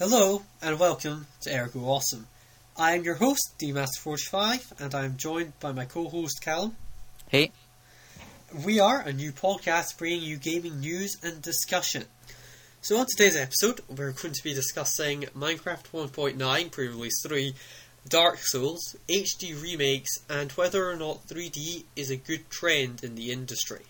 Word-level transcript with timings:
Hello 0.00 0.42
and 0.60 0.80
welcome 0.80 1.28
to 1.42 1.56
Ergo 1.56 1.78
Awesome. 1.84 2.26
I 2.76 2.96
am 2.96 3.04
your 3.04 3.14
host, 3.14 3.54
DMaster45, 3.60 4.80
and 4.80 4.92
I 4.92 5.04
am 5.04 5.16
joined 5.16 5.52
by 5.60 5.70
my 5.70 5.84
co 5.84 6.08
host, 6.08 6.42
Callum. 6.42 6.74
Hey. 7.28 7.52
We 8.64 8.80
are 8.80 9.00
a 9.00 9.12
new 9.12 9.30
podcast 9.30 9.96
bringing 9.96 10.22
you 10.22 10.36
gaming 10.36 10.80
news 10.80 11.16
and 11.22 11.40
discussion. 11.40 12.06
So, 12.80 12.96
on 12.96 13.06
today's 13.06 13.36
episode, 13.36 13.82
we're 13.88 14.10
going 14.10 14.34
to 14.34 14.42
be 14.42 14.52
discussing 14.52 15.26
Minecraft 15.26 15.84
1.9, 15.92 16.72
pre 16.72 16.88
release 16.88 17.22
3, 17.24 17.54
Dark 18.08 18.38
Souls, 18.38 18.96
HD 19.08 19.62
remakes, 19.62 20.10
and 20.28 20.50
whether 20.52 20.90
or 20.90 20.96
not 20.96 21.28
3D 21.28 21.84
is 21.94 22.10
a 22.10 22.16
good 22.16 22.50
trend 22.50 23.04
in 23.04 23.14
the 23.14 23.30
industry. 23.30 23.82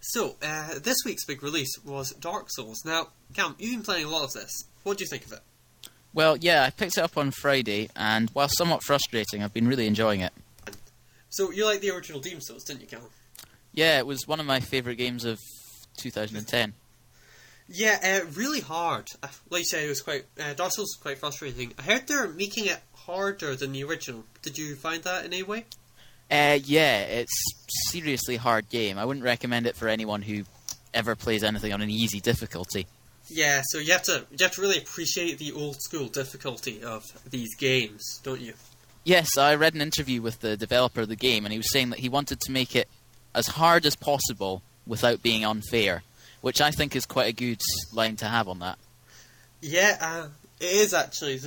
So, 0.00 0.36
uh, 0.42 0.78
this 0.78 0.98
week's 1.06 1.24
big 1.24 1.42
release 1.42 1.78
was 1.82 2.12
Dark 2.12 2.50
Souls. 2.50 2.84
Now, 2.84 3.08
Cam, 3.32 3.56
you've 3.58 3.72
been 3.72 3.82
playing 3.82 4.04
a 4.04 4.10
lot 4.10 4.24
of 4.24 4.34
this. 4.34 4.64
What 4.88 4.96
do 4.96 5.04
you 5.04 5.08
think 5.08 5.26
of 5.26 5.32
it? 5.34 5.40
Well, 6.14 6.38
yeah, 6.38 6.64
I 6.64 6.70
picked 6.70 6.96
it 6.96 7.02
up 7.02 7.18
on 7.18 7.30
Friday, 7.30 7.90
and 7.94 8.30
while 8.30 8.48
somewhat 8.48 8.82
frustrating, 8.82 9.42
I've 9.42 9.52
been 9.52 9.68
really 9.68 9.86
enjoying 9.86 10.20
it. 10.22 10.32
So, 11.28 11.50
you 11.50 11.66
like 11.66 11.82
the 11.82 11.90
original 11.90 12.20
Demon 12.20 12.40
Souls, 12.40 12.64
didn't 12.64 12.80
you, 12.80 12.86
Cam? 12.86 13.02
Yeah, 13.74 13.98
it 13.98 14.06
was 14.06 14.26
one 14.26 14.40
of 14.40 14.46
my 14.46 14.60
favourite 14.60 14.96
games 14.96 15.26
of 15.26 15.38
2010. 15.98 16.72
Yeah, 17.68 17.98
uh, 18.24 18.30
really 18.32 18.60
hard. 18.60 19.08
Uh, 19.22 19.28
Like 19.50 19.58
you 19.60 19.64
said, 19.66 19.84
it 19.84 19.90
was 19.90 20.00
quite. 20.00 20.24
Uh, 20.40 20.54
Dark 20.54 20.72
Souls 20.72 20.88
was 20.96 20.98
quite 21.02 21.18
frustrating. 21.18 21.74
I 21.78 21.82
heard 21.82 22.06
they're 22.08 22.26
making 22.28 22.64
it 22.64 22.80
harder 22.94 23.54
than 23.56 23.72
the 23.72 23.84
original. 23.84 24.24
Did 24.40 24.56
you 24.56 24.74
find 24.74 25.02
that 25.02 25.26
in 25.26 25.34
any 25.34 25.42
way? 25.42 25.66
Uh, 26.30 26.58
yeah, 26.64 27.00
it's 27.02 27.42
seriously 27.90 28.36
hard 28.36 28.70
game. 28.70 28.96
I 28.96 29.04
wouldn't 29.04 29.24
recommend 29.24 29.66
it 29.66 29.76
for 29.76 29.86
anyone 29.86 30.22
who 30.22 30.44
ever 30.94 31.14
plays 31.14 31.44
anything 31.44 31.74
on 31.74 31.82
an 31.82 31.90
easy 31.90 32.20
difficulty. 32.20 32.86
Yeah, 33.30 33.62
so 33.66 33.78
you 33.78 33.92
have 33.92 34.02
to 34.04 34.24
you 34.30 34.38
have 34.40 34.52
to 34.52 34.60
really 34.60 34.78
appreciate 34.78 35.38
the 35.38 35.52
old 35.52 35.80
school 35.82 36.08
difficulty 36.08 36.82
of 36.82 37.04
these 37.28 37.54
games, 37.56 38.20
don't 38.22 38.40
you? 38.40 38.54
Yes, 39.04 39.36
I 39.38 39.54
read 39.54 39.74
an 39.74 39.80
interview 39.80 40.20
with 40.20 40.40
the 40.40 40.56
developer 40.56 41.02
of 41.02 41.08
the 41.08 41.16
game, 41.16 41.44
and 41.44 41.52
he 41.52 41.58
was 41.58 41.70
saying 41.70 41.90
that 41.90 41.98
he 41.98 42.08
wanted 42.08 42.40
to 42.40 42.52
make 42.52 42.74
it 42.74 42.88
as 43.34 43.46
hard 43.46 43.86
as 43.86 43.96
possible 43.96 44.62
without 44.86 45.22
being 45.22 45.44
unfair, 45.44 46.02
which 46.40 46.60
I 46.60 46.70
think 46.70 46.96
is 46.96 47.06
quite 47.06 47.28
a 47.28 47.32
good 47.32 47.60
line 47.92 48.16
to 48.16 48.26
have 48.26 48.48
on 48.48 48.58
that. 48.60 48.78
Yeah, 49.60 49.96
uh, 50.00 50.28
it 50.60 50.72
is 50.72 50.94
actually. 50.94 51.40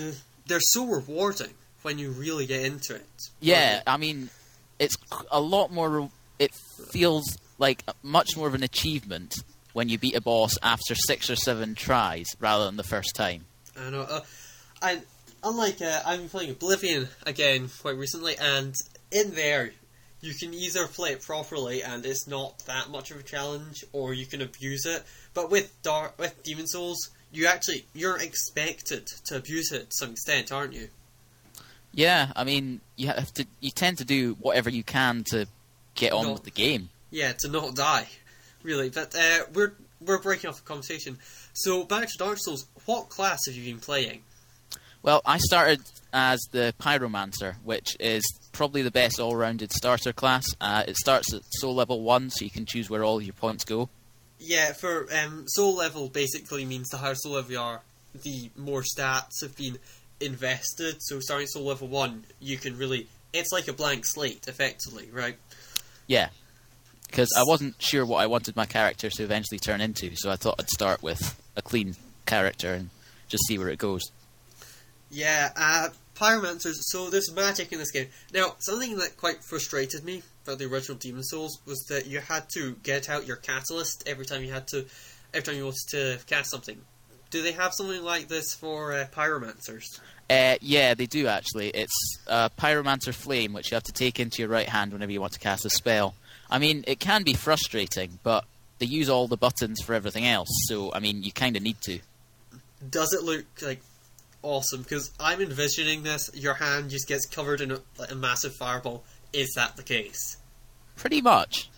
They're 0.47 0.59
so 0.59 0.86
rewarding 0.86 1.53
when 1.81 1.97
you 1.97 2.11
really 2.11 2.45
get 2.45 2.63
into 2.63 2.95
it. 2.95 3.06
Yeah, 3.39 3.81
I 3.88 3.97
mean, 3.97 4.30
it's 4.80 4.95
a 5.31 5.41
lot 5.41 5.72
more. 5.72 6.09
It 6.39 6.52
feels 6.91 7.38
like 7.58 7.84
much 8.03 8.36
more 8.36 8.47
of 8.47 8.56
an 8.56 8.63
achievement 8.63 9.36
when 9.73 9.89
you 9.89 9.97
beat 9.97 10.16
a 10.16 10.22
boss 10.22 10.58
after 10.61 10.95
six 10.95 11.30
or 11.30 11.36
seven 11.36 11.75
tries 11.75 12.27
rather 12.39 12.66
than 12.66 12.77
the 12.77 12.83
first 12.83 13.16
time. 13.16 13.45
I 13.80 13.89
know. 13.89 14.02
Uh, 14.02 14.22
and 14.81 15.02
unlike 15.44 15.81
uh, 15.81 16.02
I've 16.05 16.19
been 16.19 16.30
playing 16.30 16.52
Oblivion 16.52 17.08
again 17.25 17.69
quite 17.81 17.95
recently, 17.97 18.36
and 18.38 18.75
in 19.11 19.33
there 19.36 19.72
you 20.22 20.33
can 20.36 20.53
either 20.53 20.86
play 20.88 21.11
it 21.13 21.22
properly 21.23 21.81
and 21.81 22.05
it's 22.05 22.28
not 22.28 22.59
that 22.67 22.89
much 22.91 23.09
of 23.11 23.19
a 23.19 23.23
challenge, 23.23 23.83
or 23.91 24.13
you 24.13 24.25
can 24.25 24.41
abuse 24.41 24.86
it. 24.86 25.03
But 25.33 25.50
with 25.50 25.73
Dark 25.81 26.17
with 26.19 26.44
Demon 26.44 26.67
Souls, 26.67 27.09
you 27.31 27.47
actually 27.47 27.85
you're 27.94 28.17
expected 28.22 29.08
to 29.25 29.38
abuse 29.38 29.72
it 29.72 29.89
to 29.89 29.95
some 29.97 30.11
extent, 30.11 30.52
aren't 30.52 30.73
you? 30.73 30.89
Yeah, 31.94 32.31
I 32.35 32.44
mean, 32.45 32.80
you 32.95 33.08
have 33.08 33.33
to. 33.33 33.45
You 33.59 33.69
tend 33.72 33.97
to 33.97 34.06
do 34.06 34.38
whatever 34.39 34.69
you 34.69 34.83
can 34.83 35.23
to 35.31 35.47
get 35.95 36.13
on 36.13 36.25
No. 36.25 36.33
with 36.33 36.44
the 36.44 36.52
game. 36.52 36.89
Yeah, 37.09 37.33
to 37.39 37.50
not 37.50 37.75
die, 37.75 38.08
really. 38.64 38.90
But 38.90 39.16
uh, 39.16 39.40
we're 39.54 39.73
we're 40.00 40.20
breaking 40.20 40.50
off 40.50 40.58
the 40.58 40.64
conversation. 40.64 41.17
So 41.54 41.84
back 41.84 42.08
to 42.08 42.17
Dark 42.17 42.38
Souls. 42.40 42.66
What 42.86 43.09
class 43.09 43.40
have 43.45 43.56
you 43.56 43.72
been 43.72 43.81
playing? 43.81 44.23
Well, 45.03 45.22
I 45.26 45.38
started 45.40 45.81
as 46.14 46.40
the 46.52 46.73
Pyromancer, 46.80 47.56
which 47.64 47.98
is 48.00 48.23
probably 48.52 48.81
the 48.81 48.92
best 48.92 49.20
all-rounded 49.20 49.72
starter 49.72 50.14
class. 50.14 50.45
Uh, 50.59 50.84
it 50.88 50.95
starts 50.98 51.34
at 51.34 51.41
soul 51.53 51.74
level 51.74 52.02
one, 52.02 52.30
so 52.30 52.46
you 52.46 52.52
can 52.52 52.66
choose 52.66 52.90
where 52.90 53.03
all 53.03 53.22
your 53.22 53.34
points 53.34 53.63
go. 53.63 53.90
Yeah, 54.40 54.74
for 54.74 55.08
um, 55.14 55.46
soul 55.47 55.75
level 55.75 56.09
basically 56.09 56.66
means 56.66 56.90
the 56.90 56.97
higher 56.97 57.16
soul 57.16 57.34
level 57.34 57.52
you 57.52 57.59
are, 57.59 57.81
the 58.24 58.52
more 58.56 58.84
stats 58.84 59.41
have 59.41 59.56
been 59.56 59.80
invested. 60.19 60.97
So 61.00 61.19
starting 61.19 61.46
at 61.46 61.50
soul 61.50 61.64
level 61.64 61.88
one, 61.88 62.25
you 62.40 62.58
can 62.58 62.78
really 62.78 63.08
it's 63.34 63.52
like 63.52 63.68
a 63.68 63.74
blank 63.74 64.06
slate, 64.06 64.47
effectively, 64.47 65.09
right? 65.12 65.38
Yeah, 66.08 66.30
because 67.11 67.29
I 67.38 67.44
wasn't 67.45 67.75
sure 67.79 68.05
what 68.05 68.22
I 68.23 68.27
wanted 68.27 68.55
my 68.55 68.66
character 68.66 69.09
to 69.09 69.23
eventually 69.23 69.59
turn 69.59 69.81
into, 69.81 70.16
so 70.16 70.31
I 70.31 70.38
thought 70.38 70.55
I'd 70.59 70.69
start 70.69 71.03
with 71.03 71.39
a 71.57 71.61
clean 71.61 71.95
character 72.25 72.73
and 72.73 72.89
just 73.27 73.45
see 73.47 73.59
where 73.59 73.67
it 73.67 73.77
goes. 73.77 74.11
Yeah, 75.09 75.49
uh, 75.57 75.89
pyromancers. 76.16 76.75
So 76.79 77.09
there's 77.09 77.31
magic 77.33 77.73
in 77.73 77.79
this 77.79 77.91
game. 77.91 78.07
Now, 78.33 78.55
something 78.59 78.97
that 78.97 79.17
quite 79.17 79.44
frustrated 79.44 80.05
me 80.05 80.23
about 80.45 80.59
the 80.59 80.66
original 80.66 80.97
Demon 80.97 81.23
Souls 81.23 81.59
was 81.66 81.83
that 81.89 82.07
you 82.07 82.22
had 82.22 82.45
to 82.53 82.77
get 82.81 83.09
out 83.09 83.28
your 83.28 83.35
catalyst 83.35 84.07
every 84.07 84.25
time 84.25 84.43
you 84.43 84.53
had 84.53 84.67
to, 84.69 84.85
every 85.33 85.43
time 85.43 85.55
you 85.55 85.66
wanted 85.66 85.89
to 85.89 86.19
cast 86.28 86.49
something. 86.49 86.79
Do 87.29 87.41
they 87.43 87.51
have 87.51 87.73
something 87.73 88.03
like 88.03 88.29
this 88.29 88.53
for 88.53 88.93
uh, 88.93 89.05
pyromancers? 89.13 89.99
Uh, 90.29 90.55
yeah, 90.61 90.93
they 90.93 91.07
do 91.07 91.28
actually. 91.28 91.69
It's 91.69 92.17
uh, 92.28 92.47
Pyromancer 92.57 93.13
Flame, 93.13 93.51
which 93.51 93.72
you 93.72 93.75
have 93.75 93.83
to 93.83 93.91
take 93.91 94.17
into 94.17 94.41
your 94.41 94.49
right 94.49 94.67
hand 94.67 94.93
whenever 94.93 95.11
you 95.11 95.19
want 95.19 95.33
to 95.33 95.39
cast 95.39 95.66
a 95.66 95.69
spell. 95.69 96.16
I 96.51 96.59
mean, 96.59 96.84
it 96.85 97.00
can 97.00 97.23
be 97.23 97.34
frustrating, 97.34 98.19
but 98.23 98.44
they 98.79 98.85
use 98.85 99.09
all 99.09 99.28
the 99.28 99.38
buttons 99.38 99.81
for 99.81 99.94
everything 99.94 100.28
else, 100.28 100.50
so 100.67 100.91
I 100.94 101.00
mean, 101.00 101.23
you 101.23 101.31
kind 101.31 101.56
of 101.56 101.63
need 101.63 101.79
to. 101.81 102.00
Does 102.88 103.13
it 103.13 103.23
look 103.23 103.45
like 103.62 103.81
awesome? 104.41 104.81
Because 104.81 105.11
I'm 105.19 105.41
envisioning 105.41 106.03
this. 106.03 106.29
Your 106.34 106.56
hand 106.56 106.90
just 106.90 107.07
gets 107.07 107.25
covered 107.25 107.61
in 107.61 107.72
a, 107.72 107.79
like 107.97 108.11
a 108.11 108.16
massive 108.16 108.56
fireball. 108.56 109.03
Is 109.34 109.53
that 109.56 109.78
the 109.78 109.84
case? 109.84 110.38
Pretty 110.95 111.22
much. 111.22 111.69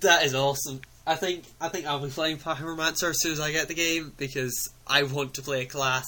That 0.00 0.24
is 0.24 0.34
awesome. 0.34 0.82
I 1.06 1.14
think 1.16 1.44
I 1.60 1.68
think 1.68 1.86
I'll 1.86 2.04
be 2.04 2.10
playing 2.10 2.38
Pyromancer 2.38 3.10
as 3.10 3.20
soon 3.20 3.32
as 3.32 3.40
I 3.40 3.50
get 3.50 3.68
the 3.68 3.74
game 3.74 4.12
because 4.16 4.68
I 4.86 5.02
want 5.04 5.34
to 5.34 5.42
play 5.42 5.62
a 5.62 5.66
class 5.66 6.04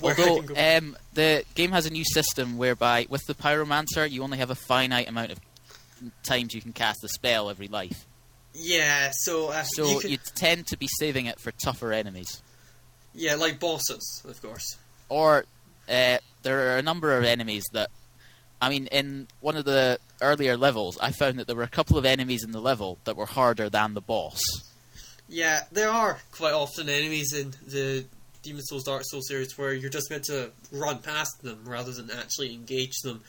where 0.00 0.14
I 0.14 0.22
Although 0.22 0.42
can 0.42 0.54
go. 0.54 0.78
um, 0.78 0.96
the 1.14 1.44
game 1.54 1.72
has 1.72 1.86
a 1.86 1.90
new 1.90 2.04
system 2.04 2.58
whereby, 2.58 3.06
with 3.08 3.26
the 3.26 3.34
Pyromancer, 3.34 4.10
you 4.10 4.22
only 4.22 4.38
have 4.38 4.50
a 4.50 4.54
finite 4.54 5.08
amount 5.08 5.30
of 5.30 5.38
times 6.22 6.54
you 6.54 6.60
can 6.60 6.72
cast 6.72 7.04
a 7.04 7.08
spell 7.08 7.50
every 7.50 7.68
life. 7.68 8.06
yeah, 8.54 9.10
so 9.12 9.50
uh, 9.50 9.62
So 9.64 9.86
you 9.88 10.00
can, 10.00 10.10
you 10.10 10.18
tend 10.34 10.66
to 10.68 10.76
be 10.78 10.88
saving 10.98 11.26
it 11.26 11.38
for 11.40 11.50
tougher 11.52 11.92
enemies. 11.92 12.42
yeah, 13.14 13.34
like 13.36 13.58
bosses, 13.60 14.22
of 14.28 14.40
course. 14.42 14.76
or 15.08 15.44
uh, 15.88 16.18
there 16.42 16.72
are 16.74 16.78
a 16.78 16.82
number 16.82 17.16
of 17.18 17.24
enemies 17.24 17.64
that 17.72 17.90
I 18.62 18.68
mean 18.68 18.86
in 18.88 19.26
one 19.40 19.56
of 19.56 19.64
the 19.64 19.98
earlier 20.20 20.56
levels 20.56 20.98
I 21.00 21.10
found 21.12 21.38
that 21.38 21.46
there 21.46 21.56
were 21.56 21.62
a 21.64 21.68
couple 21.68 21.96
of 21.98 22.04
enemies 22.04 22.44
in 22.44 22.52
the 22.52 22.60
level 22.60 22.98
that 23.04 23.16
were 23.16 23.26
harder 23.26 23.68
than 23.68 23.94
the 23.94 24.00
boss. 24.00 24.40
Yeah, 25.28 25.60
there 25.72 25.88
are 25.90 26.18
quite 26.32 26.52
often 26.54 26.88
enemies 26.88 27.32
in 27.32 27.52
the 27.66 28.04
Demon 28.42 28.62
Souls 28.62 28.84
Dark 28.84 29.02
Souls 29.04 29.28
series 29.28 29.56
where 29.58 29.72
you're 29.72 29.90
just 29.90 30.10
meant 30.10 30.24
to 30.24 30.50
run 30.72 30.98
past 30.98 31.42
them 31.42 31.60
rather 31.64 31.92
than 31.92 32.10
actually 32.10 32.52
engage 32.54 32.96
them 33.04 33.22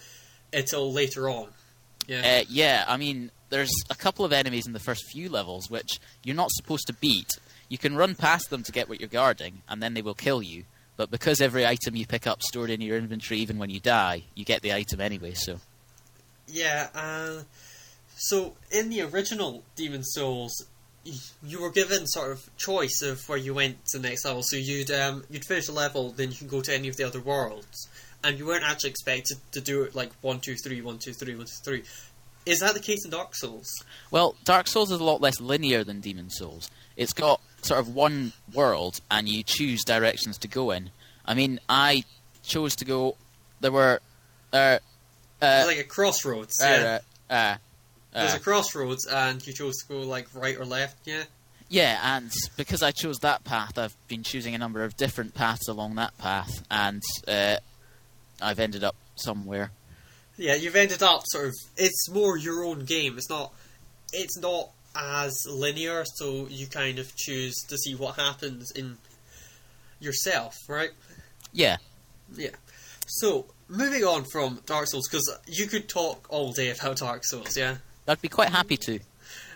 until 0.53 0.91
later 0.91 1.29
on. 1.29 1.47
Yeah. 2.07 2.39
Uh, 2.41 2.45
yeah, 2.50 2.85
I 2.88 2.97
mean 2.97 3.31
there's 3.50 3.72
a 3.89 3.95
couple 3.95 4.23
of 4.25 4.34
enemies 4.34 4.66
in 4.66 4.73
the 4.73 4.79
first 4.79 5.06
few 5.12 5.29
levels 5.29 5.69
which 5.69 6.00
you're 6.23 6.35
not 6.35 6.51
supposed 6.51 6.88
to 6.88 6.94
beat. 6.94 7.38
You 7.69 7.78
can 7.78 7.95
run 7.95 8.16
past 8.16 8.50
them 8.50 8.63
to 8.63 8.72
get 8.72 8.89
what 8.89 9.00
you're 9.00 9.09
guarding 9.09 9.62
and 9.67 9.81
then 9.81 9.94
they 9.94 10.01
will 10.01 10.13
kill 10.13 10.41
you. 10.41 10.63
But 10.97 11.09
because 11.09 11.41
every 11.41 11.66
item 11.66 11.95
you 11.95 12.06
pick 12.06 12.28
up 12.28 12.41
stored 12.44 12.69
in 12.69 12.81
your 12.81 12.97
inventory 12.97 13.39
even 13.39 13.57
when 13.57 13.69
you 13.69 13.79
die, 13.79 14.23
you 14.35 14.45
get 14.45 14.62
the 14.62 14.73
item 14.73 15.01
anyway, 15.01 15.34
so 15.34 15.59
Yeah, 16.47 16.89
uh, 16.94 17.44
so 18.18 18.56
in 18.72 18.89
the 18.89 19.01
original 19.01 19.63
Demon 19.75 20.03
Souls, 20.03 20.66
you 21.44 21.59
were 21.59 21.72
given 21.72 22.06
sort 22.06 22.31
of 22.31 22.56
choice 22.57 23.01
of 23.01 23.28
where 23.28 23.38
you 23.38 23.53
went 23.53 23.83
to 23.88 23.97
the 23.97 24.07
next 24.07 24.25
level. 24.25 24.44
So 24.44 24.57
you'd 24.57 24.91
um, 24.91 25.23
you'd 25.29 25.45
finish 25.45 25.68
a 25.68 25.72
level, 25.72 26.12
then 26.12 26.29
you 26.29 26.38
can 26.38 26.47
go 26.47 26.62
to 26.62 26.74
any 26.74 26.88
of 26.88 26.98
the 26.98 27.03
other 27.03 27.19
worlds, 27.19 27.88
and 28.23 28.38
you 28.38 28.45
weren't 28.45 28.63
actually 28.63 28.89
expected 28.91 29.38
to 29.51 29.62
do 29.62 29.83
it 29.83 29.95
like 29.95 30.12
one, 30.21 30.39
two, 30.39 30.56
three, 30.56 30.81
one, 30.81 30.97
two, 30.97 31.13
three, 31.13 31.35
one, 31.35 31.45
two, 31.45 31.53
three. 31.63 31.83
Is 32.45 32.59
that 32.59 32.73
the 32.73 32.79
case 32.79 33.06
in 33.06 33.12
Dark 33.12 33.35
Souls? 33.35 33.68
Well, 34.09 34.35
Dark 34.44 34.68
Souls 34.68 34.91
is 34.91 35.00
a 35.00 35.03
lot 35.03 35.21
less 35.21 35.39
linear 35.39 35.83
than 35.83 36.00
Demon 36.00 36.29
Souls. 36.29 36.69
It's 36.97 37.13
got 37.13 37.39
sort 37.62 37.79
of 37.79 37.94
one 37.94 38.33
world, 38.53 39.00
and 39.12 39.29
you 39.29 39.44
choose 39.44 39.83
directions 39.83 40.38
to 40.39 40.47
go 40.47 40.71
in. 40.71 40.89
I 41.25 41.35
mean, 41.35 41.59
I 41.69 42.03
chose 42.44 42.75
to 42.77 42.85
go. 42.85 43.15
There 43.59 43.71
were, 43.71 44.00
uh, 44.51 44.79
uh, 45.41 45.63
like 45.67 45.77
a 45.79 45.83
crossroads. 45.83 46.59
uh, 46.62 46.65
yeah, 46.65 47.00
uh, 47.29 47.33
uh, 47.33 47.57
there's 48.13 48.33
uh, 48.33 48.38
a 48.38 48.39
crossroads, 48.39 49.06
and 49.06 49.45
you 49.45 49.53
chose 49.53 49.77
to 49.77 49.88
go 49.88 50.00
like 50.01 50.27
right 50.33 50.57
or 50.57 50.65
left. 50.65 50.97
Yeah. 51.06 51.24
yeah, 51.69 52.00
and 52.15 52.31
because 52.57 52.81
I 52.81 52.91
chose 52.91 53.19
that 53.19 53.44
path, 53.44 53.77
I've 53.77 53.95
been 54.07 54.24
choosing 54.24 54.56
a 54.56 54.57
number 54.57 54.83
of 54.83 54.97
different 54.97 55.35
paths 55.35 55.67
along 55.67 55.95
that 55.95 56.17
path, 56.17 56.63
and 56.71 57.01
uh, 57.27 57.57
I've 58.41 58.59
ended 58.59 58.83
up 58.83 58.95
somewhere. 59.15 59.71
Yeah, 60.38 60.55
you've 60.55 60.75
ended 60.75 61.03
up 61.03 61.23
sort 61.25 61.47
of. 61.47 61.53
It's 61.77 62.09
more 62.09 62.38
your 62.38 62.63
own 62.63 62.85
game. 62.85 63.17
It's 63.17 63.29
not. 63.29 63.53
It's 64.13 64.38
not 64.38 64.69
as 64.95 65.45
linear, 65.49 66.03
so 66.15 66.47
you 66.49 66.67
kind 66.67 66.99
of 66.99 67.15
choose 67.15 67.55
to 67.69 67.77
see 67.77 67.95
what 67.95 68.15
happens 68.15 68.71
in 68.71 68.97
yourself, 69.99 70.57
right? 70.67 70.89
Yeah. 71.53 71.77
Yeah. 72.35 72.49
So, 73.07 73.45
moving 73.67 74.03
on 74.03 74.25
from 74.25 74.61
Dark 74.65 74.88
Souls, 74.88 75.07
because 75.09 75.29
you 75.47 75.67
could 75.67 75.88
talk 75.88 76.25
all 76.29 76.51
day 76.51 76.71
about 76.71 76.97
Dark 76.97 77.23
Souls, 77.25 77.55
yeah? 77.57 77.77
I'd 78.07 78.21
be 78.21 78.27
quite 78.27 78.49
happy 78.49 78.77
to. 78.77 78.99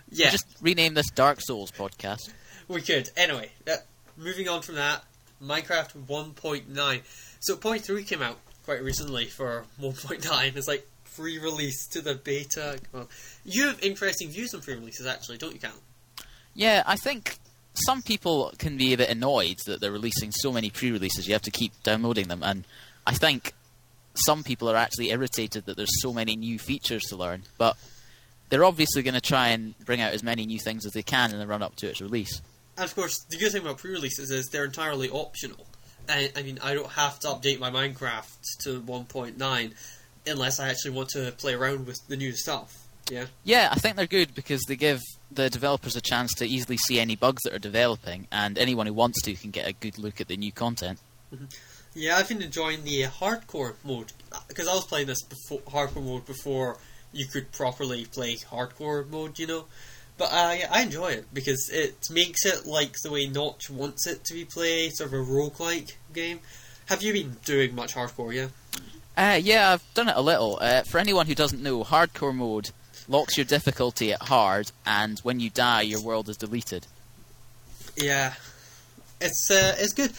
Yeah, 0.10 0.30
Just 0.30 0.46
rename 0.62 0.94
this 0.94 1.10
Dark 1.10 1.40
Souls 1.42 1.72
podcast. 1.72 2.30
we 2.68 2.82
could. 2.82 3.10
Anyway, 3.18 3.52
uh, 3.70 3.78
moving 4.18 4.48
on 4.48 4.62
from 4.62 4.76
that, 4.76 5.04
Minecraft 5.42 6.06
1.9. 6.08 7.02
So, 7.40 7.56
0.3 7.58 8.08
came 8.08 8.22
out 8.22 8.38
quite 8.66 8.84
recently 8.84 9.28
for 9.28 9.66
1.9. 9.80 10.56
It's 10.56 10.68
like 10.68 10.88
pre-release 11.16 11.88
to 11.88 12.02
the 12.02 12.16
beta. 12.16 12.80
Well, 12.92 13.08
you 13.46 13.68
have 13.68 13.82
interesting 13.82 14.30
views 14.30 14.54
on 14.54 14.62
pre-releases, 14.62 15.06
actually, 15.06 15.38
don't 15.38 15.54
you, 15.54 15.60
Cal? 15.60 15.72
Yeah, 16.56 16.84
I 16.86 16.96
think 16.96 17.38
some 17.74 18.02
people 18.02 18.54
can 18.58 18.76
be 18.78 18.94
a 18.94 18.98
bit 18.98 19.10
annoyed 19.10 19.58
that 19.68 19.80
they're 19.80 19.92
releasing 19.92 20.32
so 20.32 20.52
many 20.52 20.70
pre-releases. 20.70 21.28
You 21.28 21.34
have 21.34 21.42
to 21.44 21.52
keep 21.52 21.72
downloading 21.84 22.28
them, 22.28 22.42
and 22.44 22.66
I 23.06 23.14
think 23.14 23.54
some 24.16 24.44
people 24.44 24.70
are 24.70 24.76
actually 24.76 25.12
irritated 25.12 25.66
that 25.66 25.78
there's 25.78 26.02
so 26.02 26.12
many 26.12 26.36
new 26.36 26.58
features 26.58 27.04
to 27.06 27.16
learn. 27.16 27.44
But 27.58 27.78
they're 28.50 28.64
obviously 28.66 29.04
going 29.04 29.14
to 29.14 29.22
try 29.22 29.50
and 29.50 29.78
bring 29.80 30.02
out 30.02 30.14
as 30.14 30.24
many 30.24 30.46
new 30.46 30.60
things 30.60 30.86
as 30.86 30.94
they 30.94 31.04
can 31.04 31.32
in 31.32 31.40
the 31.40 31.48
run 31.48 31.62
up 31.62 31.76
to 31.78 31.88
its 31.88 32.02
release. 32.02 32.42
And 32.78 32.86
of 32.86 32.96
course, 32.96 33.26
the 33.30 33.38
good 33.38 33.52
thing 33.52 33.62
about 33.62 33.78
pre-releases 33.78 34.32
is 34.32 34.48
they're 34.48 34.66
entirely 34.66 35.10
optional. 35.10 35.66
I, 36.10 36.32
I 36.36 36.42
mean, 36.44 36.60
I 36.64 36.74
don't 36.74 36.92
have 36.92 37.20
to 37.20 37.28
update 37.28 37.60
my 37.60 37.72
Minecraft 37.72 38.36
to 38.64 38.82
1.9 38.82 39.74
unless 40.28 40.60
I 40.60 40.70
actually 40.70 40.92
want 40.92 41.10
to 41.10 41.32
play 41.38 41.54
around 41.54 41.86
with 41.86 42.08
the 42.08 42.18
new 42.18 42.32
stuff. 42.32 42.86
Yeah. 43.10 43.26
Yeah, 43.44 43.70
I 43.72 43.76
think 43.76 43.96
they're 43.96 44.08
good 44.08 44.34
because 44.34 44.62
they 44.68 44.76
give 44.76 45.02
the 45.32 45.50
developers 45.50 45.96
a 45.96 46.02
chance 46.02 46.34
to 46.36 46.46
easily 46.46 46.78
see 46.78 47.00
any 47.00 47.16
bugs 47.16 47.44
that 47.44 47.54
are 47.54 47.60
developing, 47.60 48.28
and 48.32 48.58
anyone 48.58 48.88
who 48.88 48.94
wants 48.94 49.22
to 49.24 49.34
can 49.36 49.52
get 49.52 49.68
a 49.68 49.74
good 49.74 50.00
look 50.00 50.20
at 50.20 50.28
the 50.28 50.38
new 50.38 50.52
content. 50.52 51.00
Mm-hmm. 51.34 51.46
Yeah, 51.94 52.18
I've 52.18 52.28
been 52.28 52.42
enjoying 52.42 52.84
the 52.84 53.04
hardcore 53.04 53.76
mode 53.84 54.12
because 54.48 54.68
I 54.68 54.74
was 54.74 54.86
playing 54.86 55.08
this 55.08 55.22
before 55.24 55.60
hardcore 55.62 56.04
mode 56.04 56.26
before 56.26 56.78
you 57.14 57.26
could 57.26 57.52
properly 57.52 58.06
play 58.06 58.36
hardcore 58.36 59.08
mode, 59.08 59.40
you 59.40 59.48
know. 59.48 59.66
But 60.18 60.26
uh, 60.32 60.56
yeah, 60.58 60.68
I 60.72 60.82
enjoy 60.82 61.10
it 61.10 61.26
because 61.34 61.70
it 61.72 62.10
makes 62.10 62.46
it 62.46 62.66
like 62.66 62.94
the 63.04 63.12
way 63.12 63.28
Notch 63.28 63.70
wants 63.70 64.08
it 64.08 64.24
to 64.26 64.34
be 64.34 64.46
played, 64.46 64.94
sort 64.94 65.12
of 65.12 65.20
a 65.20 65.24
roguelike 65.24 65.94
game. 66.14 66.40
Have 66.86 67.04
you 67.04 67.12
been 67.14 67.38
doing 67.44 67.76
much 67.76 67.96
hardcore? 67.96 68.34
Yeah. 68.34 68.48
Uh, 69.18 69.40
yeah, 69.42 69.74
I've 69.74 69.94
done 69.94 70.10
it 70.10 70.16
a 70.16 70.22
little. 70.22 70.58
Uh, 70.62 70.84
for 70.84 71.00
anyone 71.00 71.26
who 71.26 71.36
doesn't 71.36 71.62
know, 71.62 71.84
hardcore 71.84 72.36
mode 72.36 72.72
locks 73.08 73.38
your 73.38 73.46
difficulty 73.46 74.14
at 74.14 74.22
hard, 74.24 74.72
and 74.86 75.20
when 75.20 75.40
you 75.40 75.50
die, 75.50 75.82
your 75.82 76.02
world 76.02 76.30
is 76.30 76.38
deleted. 76.38 76.88
Yeah, 77.96 78.34
it's 79.22 79.50
uh, 79.50 79.76
it's 79.78 79.94
good. 79.94 80.12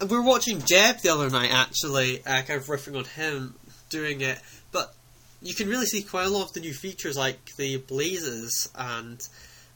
We 0.00 0.16
were 0.16 0.22
watching 0.22 0.62
Jeb 0.64 1.00
the 1.00 1.10
other 1.10 1.30
night, 1.30 1.52
actually, 1.52 2.24
uh, 2.24 2.42
kind 2.42 2.60
of 2.60 2.66
riffing 2.66 2.96
on 2.96 3.04
him 3.04 3.54
doing 3.90 4.20
it. 4.20 4.38
You 5.40 5.54
can 5.54 5.68
really 5.68 5.86
see 5.86 6.02
quite 6.02 6.26
a 6.26 6.30
lot 6.30 6.44
of 6.46 6.52
the 6.52 6.60
new 6.60 6.74
features, 6.74 7.16
like 7.16 7.54
the 7.56 7.76
blazes 7.78 8.68
and 8.74 9.20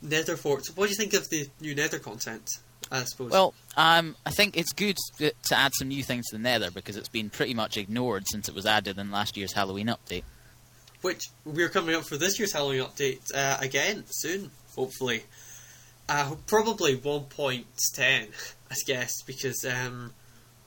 Nether 0.02 0.36
forts. 0.36 0.76
What 0.76 0.86
do 0.86 0.90
you 0.90 0.96
think 0.96 1.14
of 1.14 1.28
the 1.30 1.48
new 1.60 1.74
Nether 1.74 1.98
content? 2.00 2.48
I 2.90 3.04
suppose. 3.04 3.30
Well, 3.30 3.54
um, 3.76 4.16
I 4.26 4.30
think 4.30 4.56
it's 4.56 4.72
good 4.72 4.96
to 5.18 5.32
to 5.44 5.58
add 5.58 5.72
some 5.74 5.88
new 5.88 6.02
things 6.02 6.26
to 6.28 6.36
the 6.36 6.42
Nether 6.42 6.70
because 6.70 6.96
it's 6.96 7.08
been 7.08 7.30
pretty 7.30 7.54
much 7.54 7.76
ignored 7.76 8.24
since 8.28 8.48
it 8.48 8.54
was 8.54 8.66
added 8.66 8.98
in 8.98 9.10
last 9.10 9.36
year's 9.36 9.52
Halloween 9.52 9.86
update. 9.86 10.24
which 11.00 11.30
we're 11.44 11.68
coming 11.68 11.94
up 11.94 12.04
for 12.04 12.16
this 12.16 12.38
year's 12.38 12.52
Halloween 12.52 12.82
update 12.82 13.20
uh, 13.34 13.56
again 13.60 14.04
soon, 14.08 14.50
hopefully. 14.76 15.24
Uh, 16.08 16.34
probably 16.46 16.96
1.10, 16.96 18.28
I 18.70 18.74
guess, 18.86 19.22
because 19.22 19.64
um, 19.64 20.12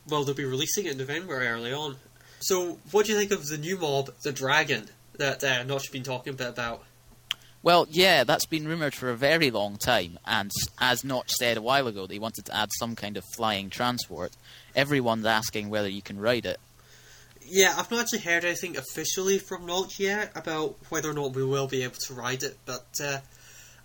well 0.08 0.24
they'll 0.24 0.34
be 0.36 0.46
releasing 0.46 0.86
it 0.86 0.94
in 0.94 0.98
November 0.98 1.42
early 1.42 1.74
on. 1.74 1.98
So, 2.46 2.78
what 2.92 3.08
do 3.08 3.12
you 3.12 3.18
think 3.18 3.32
of 3.32 3.48
the 3.48 3.58
new 3.58 3.76
mob, 3.76 4.12
the 4.22 4.32
dragon, 4.32 4.88
that 5.18 5.44
uh, 5.44 5.64
Notch 5.64 5.92
been 5.92 6.04
talking 6.04 6.34
a 6.34 6.36
bit 6.36 6.50
about? 6.50 6.84
Well, 7.64 7.88
yeah, 7.90 8.24
that's 8.24 8.46
been 8.46 8.68
rumoured 8.68 8.94
for 8.94 9.10
a 9.10 9.16
very 9.16 9.50
long 9.50 9.78
time, 9.78 10.20
and 10.28 10.52
as 10.78 11.04
Notch 11.04 11.32
said 11.32 11.58
a 11.58 11.62
while 11.64 11.88
ago, 11.88 12.06
they 12.06 12.20
wanted 12.20 12.46
to 12.46 12.56
add 12.56 12.70
some 12.78 12.96
kind 12.96 13.18
of 13.18 13.24
flying 13.36 13.72
transport. 13.72 14.34
Everyone's 14.76 15.26
asking 15.26 15.72
whether 15.72 15.90
you 15.90 16.04
can 16.04 16.20
ride 16.20 16.46
it. 16.46 16.60
Yeah, 17.42 17.74
I've 17.76 17.90
not 17.90 18.02
actually 18.02 18.20
heard 18.20 18.46
anything 18.46 18.78
officially 18.78 19.40
from 19.40 19.66
Notch 19.66 20.00
yet 20.00 20.32
about 20.36 20.76
whether 20.90 21.10
or 21.10 21.16
not 21.16 21.34
we 21.34 21.44
will 21.44 21.68
be 21.68 21.82
able 21.82 21.96
to 21.96 22.14
ride 22.14 22.44
it, 22.44 22.60
but 22.68 22.86
uh, 23.04 23.22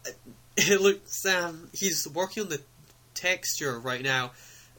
it 0.59 0.83
looks. 0.83 1.25
Um, 1.25 1.71
he's 1.73 2.07
working 2.13 2.43
on 2.43 2.51
the 2.51 2.61
texture 3.15 3.81
right 3.81 4.03
now. 4.03 4.33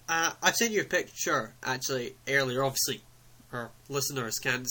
Uh, 0.08 0.34
I've 0.44 0.56
sent 0.56 0.72
you 0.72 0.82
a 0.82 0.84
picture 0.84 1.56
actually 1.64 2.14
earlier. 2.28 2.64
Obviously, 2.64 3.02
our 3.54 3.72
listeners 3.90 4.40
can't 4.40 4.68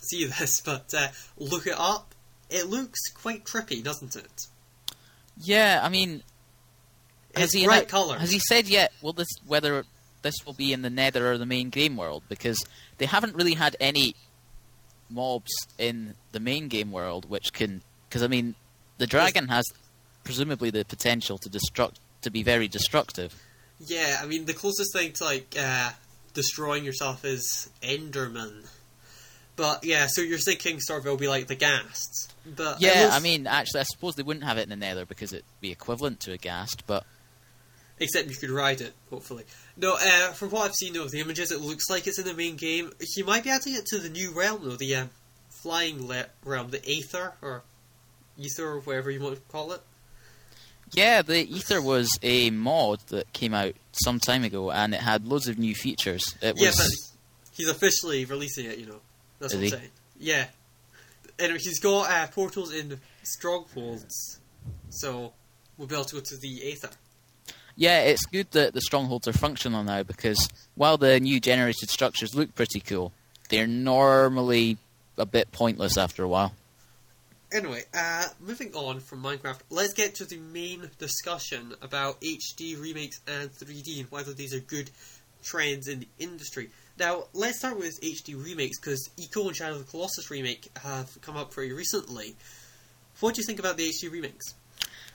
see 0.00 0.26
this, 0.26 0.60
but 0.64 0.92
uh, 0.96 1.08
look 1.36 1.66
it 1.66 1.78
up. 1.78 2.14
It 2.50 2.66
looks 2.66 3.00
quite 3.14 3.44
trippy, 3.44 3.82
doesn't 3.82 4.14
it? 4.16 4.46
Yeah, 5.38 5.80
I 5.82 5.88
mean, 5.88 6.22
has 7.34 7.44
It's 7.44 7.54
he 7.54 7.64
bright 7.64 7.88
colours. 7.88 8.20
Has 8.20 8.30
he 8.30 8.38
said 8.38 8.68
yet? 8.68 8.92
Will 9.00 9.14
this 9.14 9.28
whether 9.46 9.84
this 10.22 10.34
will 10.44 10.52
be 10.52 10.72
in 10.72 10.82
the 10.82 10.90
Nether 10.90 11.32
or 11.32 11.38
the 11.38 11.46
main 11.46 11.70
game 11.70 11.96
world? 11.96 12.22
Because 12.28 12.64
they 12.98 13.06
haven't 13.06 13.34
really 13.34 13.54
had 13.54 13.76
any 13.80 14.14
mobs 15.08 15.52
in 15.78 16.14
the 16.32 16.40
main 16.40 16.68
game 16.68 16.92
world 16.92 17.28
which 17.28 17.52
can. 17.52 17.82
Because 18.08 18.22
I 18.22 18.26
mean, 18.26 18.54
the 18.98 19.06
dragon 19.06 19.48
has 19.48 19.64
presumably 20.24 20.70
the 20.70 20.84
potential 20.84 21.38
to 21.38 21.48
destruct 21.48 21.94
to 22.20 22.30
be 22.30 22.42
very 22.42 22.68
destructive. 22.68 23.34
Yeah, 23.84 24.20
I 24.22 24.26
mean 24.26 24.44
the 24.44 24.52
closest 24.52 24.92
thing 24.92 25.12
to 25.14 25.24
like 25.24 25.56
uh, 25.58 25.90
destroying 26.34 26.84
yourself 26.84 27.24
is 27.24 27.68
Enderman. 27.82 28.66
But 29.56 29.84
yeah, 29.84 30.06
so 30.08 30.22
you're 30.22 30.38
thinking 30.38 30.80
sort 30.80 31.00
of 31.00 31.06
it'll 31.06 31.18
be 31.18 31.28
like 31.28 31.46
the 31.46 31.54
Ghast. 31.54 32.32
But 32.56 32.80
Yeah, 32.80 33.02
looks- 33.04 33.14
I 33.14 33.20
mean, 33.20 33.46
actually, 33.46 33.80
I 33.80 33.84
suppose 33.84 34.16
they 34.16 34.22
wouldn't 34.22 34.44
have 34.44 34.58
it 34.58 34.62
in 34.62 34.70
the 34.70 34.76
Nether 34.76 35.04
because 35.06 35.32
it'd 35.32 35.44
be 35.60 35.70
equivalent 35.70 36.20
to 36.20 36.32
a 36.32 36.38
ghast. 36.38 36.84
But 36.86 37.04
except 38.00 38.28
you 38.28 38.34
could 38.36 38.50
ride 38.50 38.80
it, 38.80 38.94
hopefully. 39.10 39.44
No, 39.76 39.94
uh, 40.00 40.32
from 40.32 40.50
what 40.50 40.64
I've 40.64 40.74
seen 40.74 40.96
of 40.96 41.10
the 41.10 41.20
images, 41.20 41.52
it 41.52 41.60
looks 41.60 41.88
like 41.88 42.06
it's 42.06 42.18
in 42.18 42.24
the 42.24 42.34
main 42.34 42.56
game. 42.56 42.92
He 43.14 43.22
might 43.22 43.44
be 43.44 43.50
adding 43.50 43.74
it 43.74 43.86
to 43.86 43.98
the 43.98 44.08
new 44.08 44.32
realm, 44.32 44.64
though, 44.64 44.76
the 44.76 44.94
um, 44.96 45.10
flying 45.50 46.08
le- 46.08 46.26
realm, 46.44 46.70
the 46.70 46.82
Aether, 46.90 47.34
or 47.42 47.62
Ether, 48.36 48.66
or 48.66 48.80
whatever 48.80 49.10
you 49.10 49.20
want 49.20 49.36
to 49.36 49.40
call 49.52 49.70
it. 49.72 49.82
Yeah, 50.92 51.22
the 51.22 51.38
Ether 51.38 51.80
was 51.80 52.08
a 52.22 52.50
mod 52.50 53.00
that 53.08 53.32
came 53.32 53.54
out 53.54 53.74
some 54.04 54.20
time 54.20 54.44
ago, 54.44 54.70
and 54.70 54.94
it 54.94 55.00
had 55.00 55.26
loads 55.26 55.48
of 55.48 55.58
new 55.58 55.74
features. 55.74 56.34
It 56.40 56.54
was 56.54 56.62
Yeah, 56.62 56.72
but 56.76 56.86
he's 57.52 57.68
officially 57.68 58.24
releasing 58.24 58.66
it, 58.66 58.78
you 58.78 58.86
know. 58.86 59.00
That's 59.38 59.54
Is 59.54 59.58
what? 59.58 59.72
I'm 59.72 59.78
saying. 59.80 59.92
Yeah. 60.18 60.46
Anyway, 61.38 61.58
he's 61.60 61.80
got 61.80 62.10
uh, 62.10 62.26
portals 62.28 62.72
in 62.72 63.00
strongholds, 63.22 64.40
so 64.90 65.32
we'll 65.76 65.88
be 65.88 65.94
able 65.94 66.04
to 66.04 66.16
go 66.16 66.20
to 66.20 66.36
the 66.36 66.72
Aether. 66.72 66.90
Yeah, 67.74 68.00
it's 68.00 68.26
good 68.26 68.50
that 68.50 68.74
the 68.74 68.82
strongholds 68.82 69.26
are 69.26 69.32
functional 69.32 69.82
now 69.82 70.02
because 70.02 70.48
while 70.74 70.98
the 70.98 71.18
new 71.18 71.40
generated 71.40 71.88
structures 71.88 72.34
look 72.34 72.54
pretty 72.54 72.80
cool, 72.80 73.12
they're 73.48 73.66
normally 73.66 74.76
a 75.16 75.24
bit 75.24 75.52
pointless 75.52 75.96
after 75.96 76.22
a 76.22 76.28
while. 76.28 76.54
Anyway, 77.52 77.82
uh, 77.92 78.24
moving 78.40 78.72
on 78.72 78.98
from 78.98 79.22
Minecraft, 79.22 79.58
let's 79.68 79.92
get 79.92 80.14
to 80.14 80.24
the 80.24 80.38
main 80.38 80.88
discussion 80.98 81.74
about 81.82 82.18
HD 82.22 82.80
remakes 82.80 83.20
and 83.28 83.50
3D 83.52 84.00
and 84.00 84.10
whether 84.10 84.32
these 84.32 84.54
are 84.54 84.60
good 84.60 84.90
trends 85.42 85.86
in 85.86 86.00
the 86.00 86.08
industry. 86.18 86.70
Now, 86.98 87.24
let's 87.34 87.58
start 87.58 87.78
with 87.78 88.00
HD 88.00 88.42
remakes 88.42 88.80
because 88.80 89.10
Ico 89.18 89.48
and 89.48 89.56
Shadow 89.56 89.74
of 89.74 89.84
the 89.84 89.90
Colossus 89.90 90.30
remake 90.30 90.70
have 90.78 91.20
come 91.20 91.36
up 91.36 91.50
pretty 91.50 91.72
recently. 91.72 92.36
What 93.20 93.34
do 93.34 93.42
you 93.42 93.46
think 93.46 93.58
about 93.58 93.76
the 93.76 93.86
HD 93.86 94.10
remakes? 94.10 94.54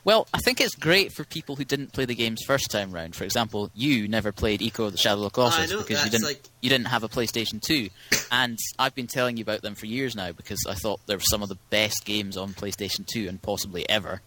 Well, 0.04 0.26
I 0.34 0.38
think 0.40 0.62
it's 0.62 0.76
great 0.76 1.12
for 1.12 1.26
people 1.26 1.58
who 1.58 1.66
didn't 1.66 1.92
play 1.92 2.06
the 2.06 2.16
games 2.16 2.42
first 2.48 2.72
time 2.72 2.92
round. 2.92 3.14
For 3.16 3.26
example, 3.26 3.70
you 3.76 4.08
never 4.08 4.32
played 4.32 4.62
Ico 4.62 4.86
of 4.86 4.94
the 4.94 4.98
Shadow 4.98 5.18
of 5.18 5.24
the 5.24 5.30
Colossus 5.32 5.70
know, 5.72 5.80
because 5.82 6.06
you 6.06 6.12
didn't 6.12 6.26
like- 6.26 6.44
you 6.62 6.70
didn't 6.70 6.88
have 6.88 7.04
a 7.04 7.10
PlayStation 7.10 7.62
2. 7.62 7.90
and 8.32 8.58
I've 8.80 8.96
been 8.96 9.08
telling 9.08 9.36
you 9.38 9.42
about 9.42 9.62
them 9.64 9.76
for 9.76 9.86
years 9.86 10.16
now 10.16 10.32
because 10.32 10.66
I 10.68 10.76
thought 10.76 11.02
they 11.08 11.16
were 11.16 11.22
some 11.22 11.44
of 11.44 11.50
the 11.50 11.58
best 11.70 12.06
games 12.06 12.38
on 12.38 12.54
PlayStation 12.54 13.06
2 13.06 13.28
and 13.28 13.42
possibly 13.42 13.88
ever. 13.90 14.22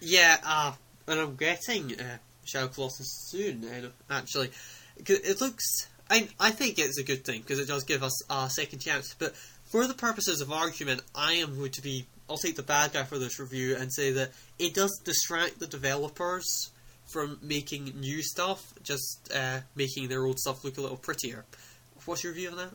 Yeah, 0.00 0.38
uh, 0.44 0.72
and 1.08 1.18
I'm 1.20 1.34
getting 1.36 1.98
uh, 2.00 2.18
Shadow 2.44 2.68
Colossus 2.68 3.08
soon, 3.30 3.64
actually. 3.64 3.92
actually. 4.10 4.50
'Cause 5.04 5.18
It 5.24 5.40
looks. 5.40 5.88
I, 6.08 6.28
I 6.38 6.52
think 6.52 6.78
it's 6.78 6.98
a 6.98 7.02
good 7.02 7.24
thing 7.24 7.40
because 7.40 7.58
it 7.58 7.66
does 7.66 7.82
give 7.82 8.04
us 8.04 8.12
a 8.30 8.48
second 8.48 8.78
chance, 8.78 9.14
but 9.18 9.34
for 9.64 9.88
the 9.88 9.94
purposes 9.94 10.40
of 10.40 10.52
argument, 10.52 11.02
I 11.16 11.32
am 11.34 11.56
going 11.56 11.72
to 11.72 11.82
be. 11.82 12.06
I'll 12.28 12.36
take 12.36 12.56
the 12.56 12.62
bad 12.62 12.92
guy 12.92 13.04
for 13.04 13.18
this 13.18 13.38
review 13.38 13.76
and 13.76 13.92
say 13.92 14.12
that 14.12 14.32
it 14.58 14.74
does 14.74 14.98
distract 15.04 15.60
the 15.60 15.66
developers 15.66 16.70
from 17.06 17.38
making 17.40 17.92
new 18.00 18.22
stuff, 18.22 18.74
just 18.82 19.30
uh, 19.34 19.60
making 19.76 20.08
their 20.08 20.24
old 20.24 20.38
stuff 20.38 20.64
look 20.64 20.76
a 20.76 20.80
little 20.80 20.96
prettier. 20.96 21.44
What's 22.04 22.24
your 22.24 22.32
view 22.32 22.50
on 22.50 22.56
that? 22.56 22.70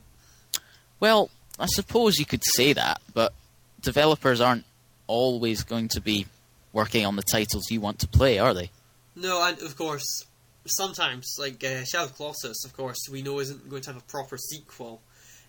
Well, 1.00 1.30
I 1.60 1.66
suppose 1.68 2.18
you 2.18 2.26
could 2.26 2.44
say 2.56 2.74
that, 2.74 3.02
but 3.14 3.34
developers 3.82 4.40
aren't 4.40 4.66
always 5.08 5.64
going 5.64 5.90
to 5.90 6.02
be 6.02 6.28
working 6.74 7.06
on 7.06 7.16
the 7.16 7.24
titles 7.24 7.70
you 7.70 7.82
want 7.82 8.00
to 8.00 8.08
play, 8.08 8.40
are 8.40 8.54
they? 8.54 8.72
No, 9.16 9.44
and 9.44 9.62
of 9.62 9.78
course, 9.78 10.26
sometimes, 10.66 11.36
like 11.38 11.64
uh, 11.64 11.84
Shadow 11.84 12.06
of 12.06 12.16
Colossus, 12.16 12.64
of 12.66 12.76
course, 12.76 12.98
we 13.12 13.22
know 13.22 13.40
isn't 13.40 13.70
going 13.70 13.82
to 13.82 13.94
have 13.94 14.02
a 14.02 14.06
proper 14.06 14.38
sequel. 14.38 15.02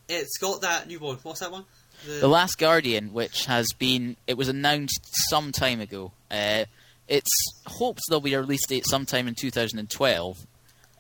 It's 0.09 0.38
got 0.38 0.62
that 0.62 0.88
new 0.88 0.99
one. 0.99 1.18
What's 1.23 1.40
that 1.40 1.52
one? 1.52 1.64
The 2.06 2.28
Last 2.28 2.59
Guardian, 2.59 3.12
which 3.12 3.47
has 3.47 3.68
been, 3.78 4.16
it 4.26 4.37
was 4.37 4.49
announced 4.49 5.00
some 5.30 5.52
time 5.52 5.80
ago. 5.80 6.12
Uh, 6.30 6.64
it's 7.09 7.30
hoped 7.66 8.00
there'll 8.09 8.21
be 8.21 8.35
a 8.35 8.40
release 8.40 8.66
date 8.66 8.85
sometime 8.88 9.28
in 9.28 9.35
2012. 9.35 10.47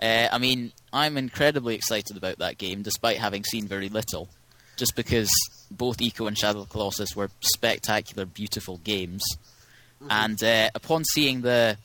Uh, 0.00 0.28
I 0.30 0.38
mean, 0.38 0.72
I'm 0.92 1.16
incredibly 1.16 1.74
excited 1.74 2.16
about 2.16 2.38
that 2.38 2.58
game, 2.58 2.82
despite 2.82 3.18
having 3.18 3.44
seen 3.44 3.66
very 3.66 3.88
little, 3.88 4.28
just 4.76 4.94
because 4.96 5.30
both 5.70 5.98
Ico 5.98 6.26
and 6.28 6.36
Shadow 6.36 6.60
of 6.60 6.68
the 6.68 6.72
Colossus 6.72 7.16
were 7.16 7.30
spectacular, 7.40 8.26
beautiful 8.26 8.78
games. 8.78 9.22
Mhm. 10.02 10.06
And 10.10 10.44
uh, 10.44 10.70
upon 10.74 11.04
seeing 11.04 11.42
the, 11.42 11.78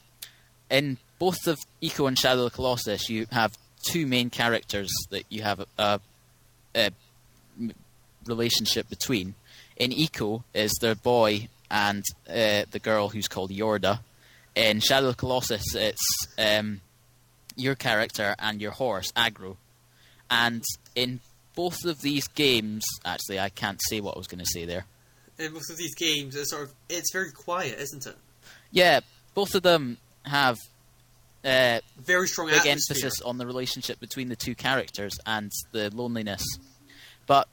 in 0.70 0.98
both 1.20 1.48
of 1.48 1.58
Ico 1.82 2.08
and 2.08 2.18
Shadow 2.18 2.46
of 2.46 2.52
the 2.52 2.56
Colossus, 2.56 3.10
you 3.10 3.28
have 3.32 3.58
two 3.84 4.06
main 4.08 4.30
characters 4.30 4.92
that 5.12 5.24
you 5.30 5.44
have 5.44 5.60
a, 5.60 5.68
a, 5.78 6.00
a 6.76 6.92
relationship 8.28 8.90
between. 8.90 9.36
In 9.78 9.92
Ico 9.92 10.44
is 10.54 10.72
the 10.82 10.96
boy 10.96 11.48
and 11.70 12.04
uh, 12.30 12.64
the 12.72 12.80
girl 12.82 13.10
who's 13.10 13.28
called 13.28 13.52
Yorda. 13.52 14.00
In 14.56 14.80
Shadow 14.80 15.08
of 15.10 15.16
the 15.16 15.20
Colossus, 15.20 15.76
it's 15.76 16.28
um, 16.38 16.82
your 17.56 17.76
character 17.76 18.36
and 18.40 18.62
your 18.62 18.72
horse, 18.72 19.12
Agro. 19.16 19.58
And 20.32 20.64
in 20.96 21.20
both 21.56 21.86
of 21.86 22.02
these 22.02 22.28
games, 22.28 22.84
actually, 23.06 23.40
I 23.40 23.50
can't 23.50 23.80
say 23.90 24.02
what 24.02 24.16
I 24.16 24.18
was 24.18 24.28
going 24.28 24.44
to 24.44 24.50
say 24.52 24.66
there. 24.66 24.86
in 25.38 25.54
both 25.54 25.70
of 25.70 25.78
these 25.78 25.96
games, 25.96 26.36
it's 26.36 26.50
sort 26.52 26.64
of 26.64 26.74
it's 26.90 27.12
very 27.14 27.32
quiet, 27.32 27.78
isn't 27.80 28.06
it? 28.08 28.16
Yeah, 28.72 29.02
both 29.36 29.54
of 29.56 29.62
them 29.64 29.98
have 30.24 30.58
uh, 31.46 31.80
Very 32.00 32.28
strong 32.28 32.48
big 32.48 32.58
atmosphere. 32.58 32.72
emphasis 32.98 33.22
on 33.22 33.38
the 33.38 33.46
relationship 33.46 34.00
between 34.00 34.30
the 34.30 34.36
two 34.36 34.56
characters 34.56 35.14
and 35.26 35.52
the 35.72 35.90
loneliness. 35.96 36.44
But 37.28 37.48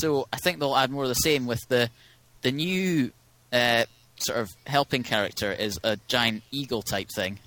so 0.00 0.28
I 0.32 0.36
think 0.36 0.58
they'll 0.58 0.76
add 0.76 0.90
more 0.90 1.04
of 1.04 1.08
the 1.08 1.14
same 1.14 1.46
with 1.46 1.60
the 1.68 1.90
the 2.42 2.52
new 2.52 3.12
uh, 3.52 3.84
sort 4.16 4.38
of 4.38 4.50
helping 4.66 5.02
character 5.02 5.52
is 5.52 5.78
a 5.82 5.98
giant 6.08 6.42
eagle 6.50 6.82
type 6.82 7.08
thing, 7.14 7.38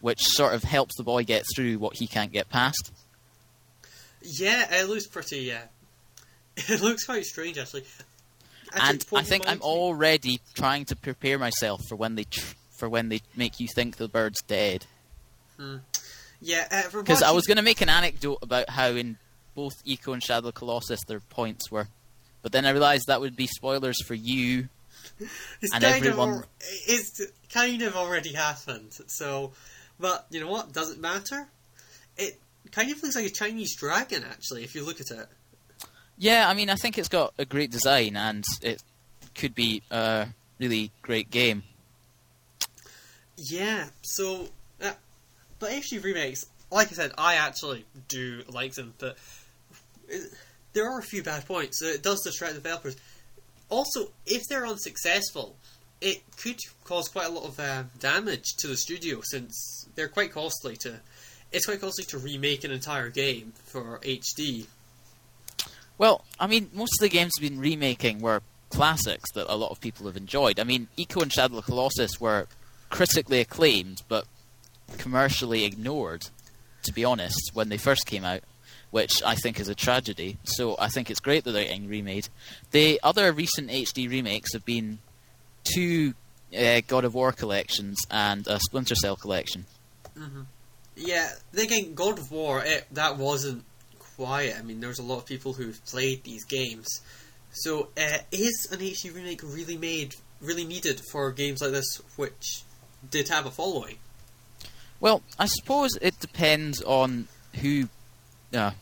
which 0.00 0.20
sort 0.22 0.54
of 0.54 0.64
helps 0.64 0.96
the 0.96 1.02
boy 1.02 1.24
get 1.24 1.44
through 1.54 1.78
what 1.78 1.96
he 1.96 2.06
can't 2.06 2.32
get 2.32 2.48
past. 2.48 2.92
Yeah, 4.22 4.66
it 4.74 4.88
looks 4.88 5.06
pretty. 5.06 5.38
Yeah, 5.40 5.62
it 6.56 6.80
looks 6.80 7.04
quite 7.04 7.24
strange 7.24 7.58
actually. 7.58 7.84
Actually, 8.74 8.90
and 8.90 9.06
I 9.18 9.22
think 9.22 9.44
I'm 9.46 9.60
already 9.60 10.40
trying 10.54 10.86
to 10.86 10.96
prepare 10.96 11.38
myself 11.38 11.84
for 11.88 11.96
when 11.96 12.14
they 12.14 12.24
tr- 12.24 12.54
for 12.70 12.88
when 12.88 13.08
they 13.10 13.20
make 13.36 13.60
you 13.60 13.68
think 13.68 13.96
the 13.96 14.08
bird's 14.08 14.42
dead. 14.42 14.86
Yeah, 16.40 16.66
uh, 16.70 16.82
Because 16.98 17.22
I 17.22 17.30
was 17.30 17.46
going 17.46 17.58
to 17.58 17.62
make 17.62 17.80
an 17.80 17.88
anecdote 17.88 18.38
about 18.42 18.68
how 18.68 18.88
in 18.88 19.16
both 19.54 19.84
Ico 19.84 20.12
and 20.12 20.22
Shadow 20.22 20.50
Colossus 20.52 21.00
their 21.06 21.20
points 21.20 21.70
were, 21.70 21.88
but 22.42 22.52
then 22.52 22.64
I 22.66 22.70
realised 22.70 23.04
that 23.06 23.20
would 23.20 23.36
be 23.36 23.46
spoilers 23.46 24.02
for 24.04 24.14
you. 24.14 24.68
It's 25.60 25.74
and 25.74 25.82
kind 25.84 25.96
everyone- 26.06 26.30
Of, 26.38 26.46
it's 26.86 27.20
kind 27.52 27.82
of 27.82 27.96
already 27.96 28.32
happened. 28.32 28.92
So, 29.08 29.52
but 30.00 30.26
you 30.30 30.40
know 30.40 30.48
what? 30.48 30.72
Doesn't 30.72 31.00
matter. 31.00 31.46
It 32.16 32.38
kind 32.70 32.90
of 32.90 33.02
looks 33.02 33.14
like 33.16 33.26
a 33.26 33.30
Chinese 33.30 33.76
dragon, 33.76 34.24
actually, 34.28 34.64
if 34.64 34.74
you 34.74 34.84
look 34.84 35.00
at 35.00 35.10
it. 35.10 35.26
Yeah, 36.18 36.48
I 36.48 36.54
mean, 36.54 36.70
I 36.70 36.76
think 36.76 36.98
it's 36.98 37.08
got 37.08 37.34
a 37.38 37.44
great 37.44 37.70
design 37.70 38.16
and 38.16 38.44
it 38.62 38.82
could 39.34 39.54
be 39.54 39.82
a 39.90 40.28
really 40.60 40.90
great 41.02 41.30
game. 41.30 41.62
Yeah. 43.36 43.86
So, 44.02 44.48
uh, 44.82 44.92
but 45.58 45.70
HD 45.70 46.02
remakes, 46.02 46.46
like 46.70 46.88
I 46.88 46.94
said, 46.94 47.12
I 47.18 47.34
actually 47.34 47.84
do 48.08 48.42
like 48.48 48.74
them, 48.74 48.94
but 48.98 49.16
there 50.72 50.90
are 50.90 50.98
a 50.98 51.02
few 51.02 51.22
bad 51.22 51.46
points. 51.46 51.82
It 51.82 52.02
does 52.02 52.22
distract 52.22 52.54
developers. 52.54 52.96
Also, 53.68 54.10
if 54.26 54.42
they're 54.48 54.66
unsuccessful, 54.66 55.56
it 56.00 56.22
could 56.36 56.58
cause 56.84 57.08
quite 57.08 57.26
a 57.26 57.32
lot 57.32 57.44
of 57.44 57.60
uh, 57.60 57.84
damage 57.98 58.56
to 58.58 58.68
the 58.68 58.76
studio 58.76 59.20
since 59.22 59.86
they're 59.94 60.08
quite 60.08 60.32
costly 60.32 60.76
to. 60.76 61.00
It's 61.52 61.66
quite 61.66 61.80
costly 61.80 62.04
to 62.06 62.18
remake 62.18 62.64
an 62.64 62.70
entire 62.70 63.08
game 63.08 63.52
for 63.64 63.98
HD. 64.02 64.66
Well, 65.98 66.24
I 66.40 66.46
mean, 66.46 66.70
most 66.72 66.92
of 66.98 67.02
the 67.02 67.08
games 67.08 67.32
we've 67.40 67.50
been 67.50 67.60
remaking 67.60 68.20
were 68.20 68.42
classics 68.70 69.30
that 69.32 69.52
a 69.52 69.54
lot 69.54 69.70
of 69.70 69.80
people 69.80 70.06
have 70.06 70.16
enjoyed. 70.16 70.58
I 70.58 70.64
mean, 70.64 70.88
Ico 70.98 71.22
and 71.22 71.32
Shadow 71.32 71.58
of 71.58 71.64
the 71.64 71.70
Colossus 71.70 72.20
were 72.20 72.46
critically 72.90 73.40
acclaimed, 73.40 74.02
but 74.08 74.26
commercially 74.98 75.64
ignored, 75.64 76.28
to 76.82 76.92
be 76.92 77.04
honest, 77.04 77.50
when 77.54 77.68
they 77.68 77.76
first 77.78 78.06
came 78.06 78.24
out, 78.24 78.40
which 78.92 79.22
I 79.24 79.34
think 79.34 79.58
is 79.58 79.68
a 79.68 79.74
tragedy. 79.74 80.38
So 80.44 80.76
I 80.78 80.88
think 80.88 81.10
it's 81.10 81.18
great 81.18 81.42
that 81.44 81.50
they're 81.52 81.64
getting 81.64 81.88
remade. 81.88 82.28
The 82.70 83.00
other 83.02 83.32
recent 83.32 83.68
HD 83.70 84.08
remakes 84.08 84.52
have 84.52 84.64
been 84.64 85.00
two 85.64 86.14
uh, 86.56 86.82
God 86.86 87.04
of 87.04 87.14
War 87.14 87.32
collections 87.32 87.98
and 88.10 88.46
a 88.46 88.60
Splinter 88.60 88.94
Cell 88.94 89.16
collection. 89.16 89.64
Mhm. 90.16 90.46
Yeah, 90.94 91.30
again, 91.56 91.94
God 91.94 92.18
of 92.18 92.30
War, 92.30 92.62
it, 92.64 92.86
that 92.92 93.16
wasn't 93.16 93.64
quiet. 93.98 94.56
I 94.58 94.62
mean, 94.62 94.80
there's 94.80 94.98
a 94.98 95.02
lot 95.02 95.16
of 95.18 95.26
people 95.26 95.54
who've 95.54 95.82
played 95.86 96.22
these 96.24 96.44
games. 96.44 96.86
So, 97.52 97.88
uh, 97.96 98.18
is 98.30 98.68
an 98.70 98.80
HD 98.80 99.14
remake 99.14 99.40
really 99.42 99.78
made, 99.78 100.14
really 100.40 100.64
needed 100.64 101.00
for 101.10 101.32
games 101.32 101.62
like 101.62 101.72
this, 101.72 102.00
which 102.16 102.62
did 103.10 103.28
have 103.28 103.46
a 103.46 103.50
following? 103.50 103.96
Well, 105.00 105.22
I 105.38 105.46
suppose 105.46 105.96
it 106.00 106.20
depends 106.20 106.82
on 106.82 107.28
who. 107.60 107.88
Uh, 108.52 108.72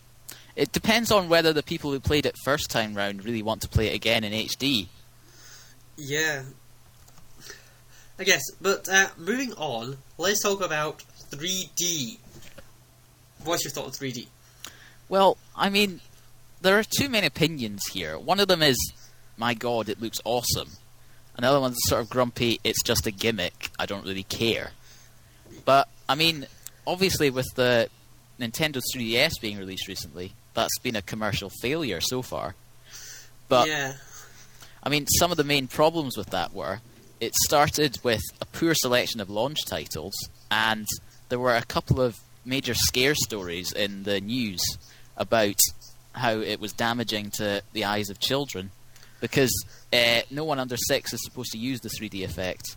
it 0.61 0.73
depends 0.73 1.11
on 1.11 1.31
whether 1.31 1.55
the 1.55 1.62
people 1.62 1.90
who 1.90 1.99
played 1.99 2.26
it 2.26 2.37
first 2.45 2.71
time 2.71 2.93
round 2.93 3.25
really 3.25 3.43
want 3.43 3.62
to 3.62 3.69
play 3.69 3.87
it 3.87 3.95
again 3.95 4.25
in 4.25 4.33
HD. 4.35 4.88
Yeah. 5.97 6.43
I 8.19 8.25
guess, 8.25 8.43
but 8.61 8.87
uh, 8.87 9.07
moving 9.17 9.55
on, 9.55 9.97
let's 10.19 10.43
talk 10.43 10.62
about 10.62 11.02
3D. 11.31 12.19
What's 13.43 13.64
your 13.64 13.71
thought 13.71 13.87
on 13.87 13.90
3D? 13.93 14.26
Well, 15.09 15.38
I 15.57 15.71
mean, 15.71 16.02
there 16.61 16.79
are 16.79 16.85
two 16.85 17.09
main 17.09 17.25
opinions 17.25 17.81
here. 17.95 18.19
One 18.19 18.38
of 18.38 18.49
them 18.49 18.61
is, 18.61 18.76
my 19.38 19.55
god, 19.55 19.88
it 19.88 19.99
looks 19.99 20.21
awesome. 20.26 20.69
Another 21.38 21.59
one's 21.59 21.79
sort 21.87 22.02
of 22.02 22.11
grumpy, 22.11 22.61
it's 22.64 22.83
just 22.83 23.07
a 23.07 23.11
gimmick, 23.11 23.71
I 23.79 23.87
don't 23.87 24.05
really 24.05 24.25
care. 24.25 24.73
But, 25.64 25.88
I 26.07 26.17
mean, 26.17 26.47
obviously 26.87 27.31
with 27.31 27.49
the 27.55 27.88
Nintendo 28.38 28.83
3DS 28.95 29.40
being 29.40 29.57
released 29.57 29.88
recently, 29.88 30.35
that's 30.54 30.78
been 30.78 30.97
a 30.97 31.02
commercial 31.02 31.50
failure 31.61 32.00
so 32.00 32.23
far. 32.23 32.54
But 33.49 33.69
yeah, 33.69 33.95
I 34.83 34.88
mean, 34.88 35.07
some 35.19 35.30
of 35.30 35.37
the 35.37 35.45
main 35.45 35.66
problems 35.66 36.16
with 36.16 36.30
that 36.30 36.52
were 36.52 36.80
it 37.21 37.35
started 37.35 37.99
with 38.02 38.23
a 38.40 38.47
poor 38.47 38.75
selection 38.75 39.21
of 39.21 39.28
launch 39.28 39.59
titles, 39.66 40.14
and 40.50 40.87
there 41.28 41.38
were 41.38 41.54
a 41.54 41.62
couple 41.62 42.00
of 42.00 42.19
major 42.45 42.75
scare 42.75 43.14
stories 43.14 43.73
in 43.73 44.04
the 44.04 44.21
news 44.21 44.61
about 45.16 45.61
how 46.12 46.33
it 46.33 46.61
was 46.61 46.73
damaging 46.73 47.30
to 47.30 47.62
the 47.73 47.85
eyes 47.85 48.11
of 48.11 48.19
children 48.19 48.71
because 49.21 49.52
uh, 49.92 50.21
no 50.30 50.45
one 50.45 50.59
under 50.59 50.76
six 50.76 51.12
is 51.12 51.23
supposed 51.23 51.52
to 51.52 51.59
use 51.59 51.80
the 51.80 51.90
3D 51.90 52.25
effect, 52.25 52.76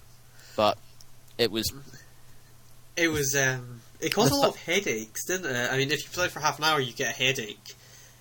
but 0.56 0.78
it 1.38 1.52
was 1.52 1.72
it 2.96 3.08
was. 3.08 3.36
Um, 3.36 3.82
it 4.00 4.14
caused 4.14 4.32
a 4.32 4.36
lot 4.36 4.50
of 4.50 4.56
headaches, 4.58 5.26
didn't 5.26 5.56
it? 5.56 5.72
I 5.72 5.78
mean, 5.78 5.92
if 5.92 6.04
you 6.04 6.10
play 6.12 6.28
for 6.28 6.40
half 6.40 6.58
an 6.60 6.66
hour, 6.66 6.80
you 6.80 6.94
get 6.94 7.12
a 7.14 7.18
headache. 7.18 7.76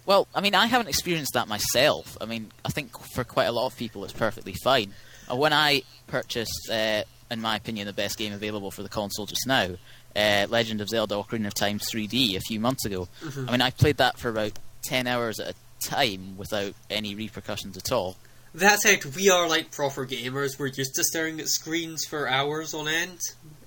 Well, 0.06 0.26
I 0.34 0.40
mean, 0.40 0.54
I 0.54 0.66
haven't 0.66 0.88
experienced 0.88 1.34
that 1.34 1.46
myself. 1.48 2.16
I 2.20 2.24
mean, 2.26 2.50
I 2.64 2.70
think 2.70 2.90
for 3.14 3.22
quite 3.24 3.44
a 3.46 3.52
lot 3.52 3.66
of 3.66 3.76
people, 3.76 4.04
it's 4.04 4.12
perfectly 4.12 4.54
fine. 4.64 4.94
Uh, 5.30 5.36
When 5.36 5.52
I 5.52 5.82
purchased, 6.08 6.68
uh, 6.70 7.02
in 7.30 7.40
my 7.40 7.56
opinion, 7.56 7.86
the 7.86 7.92
best 7.92 8.18
game 8.18 8.32
available 8.32 8.70
for 8.70 8.82
the 8.82 8.88
console 8.88 9.26
just 9.26 9.46
now, 9.46 9.76
uh, 10.16 10.46
Legend 10.50 10.80
of 10.80 10.88
Zelda: 10.88 11.14
Ocarina 11.14 11.46
of 11.46 11.54
Time 11.54 11.78
3D, 11.78 12.36
a 12.36 12.40
few 12.40 12.58
months 12.60 12.84
ago, 12.84 13.08
Mhm. 13.22 13.48
I 13.48 13.52
mean, 13.52 13.60
I 13.62 13.70
played 13.70 13.96
that 13.98 14.18
for 14.18 14.28
about 14.28 14.52
ten 14.84 15.06
hours 15.06 15.38
at 15.38 15.50
a 15.50 15.54
time 15.88 16.36
without 16.36 16.74
any 16.90 17.14
repercussions 17.14 17.76
at 17.76 17.92
all. 17.92 18.16
That 18.54 18.80
said, 18.80 19.04
we 19.16 19.30
are 19.30 19.48
like 19.48 19.70
proper 19.70 20.04
gamers. 20.06 20.58
We're 20.58 20.66
used 20.66 20.94
to 20.96 21.04
staring 21.04 21.40
at 21.40 21.48
screens 21.48 22.04
for 22.04 22.28
hours 22.28 22.74
on 22.74 22.86
end. 22.88 23.20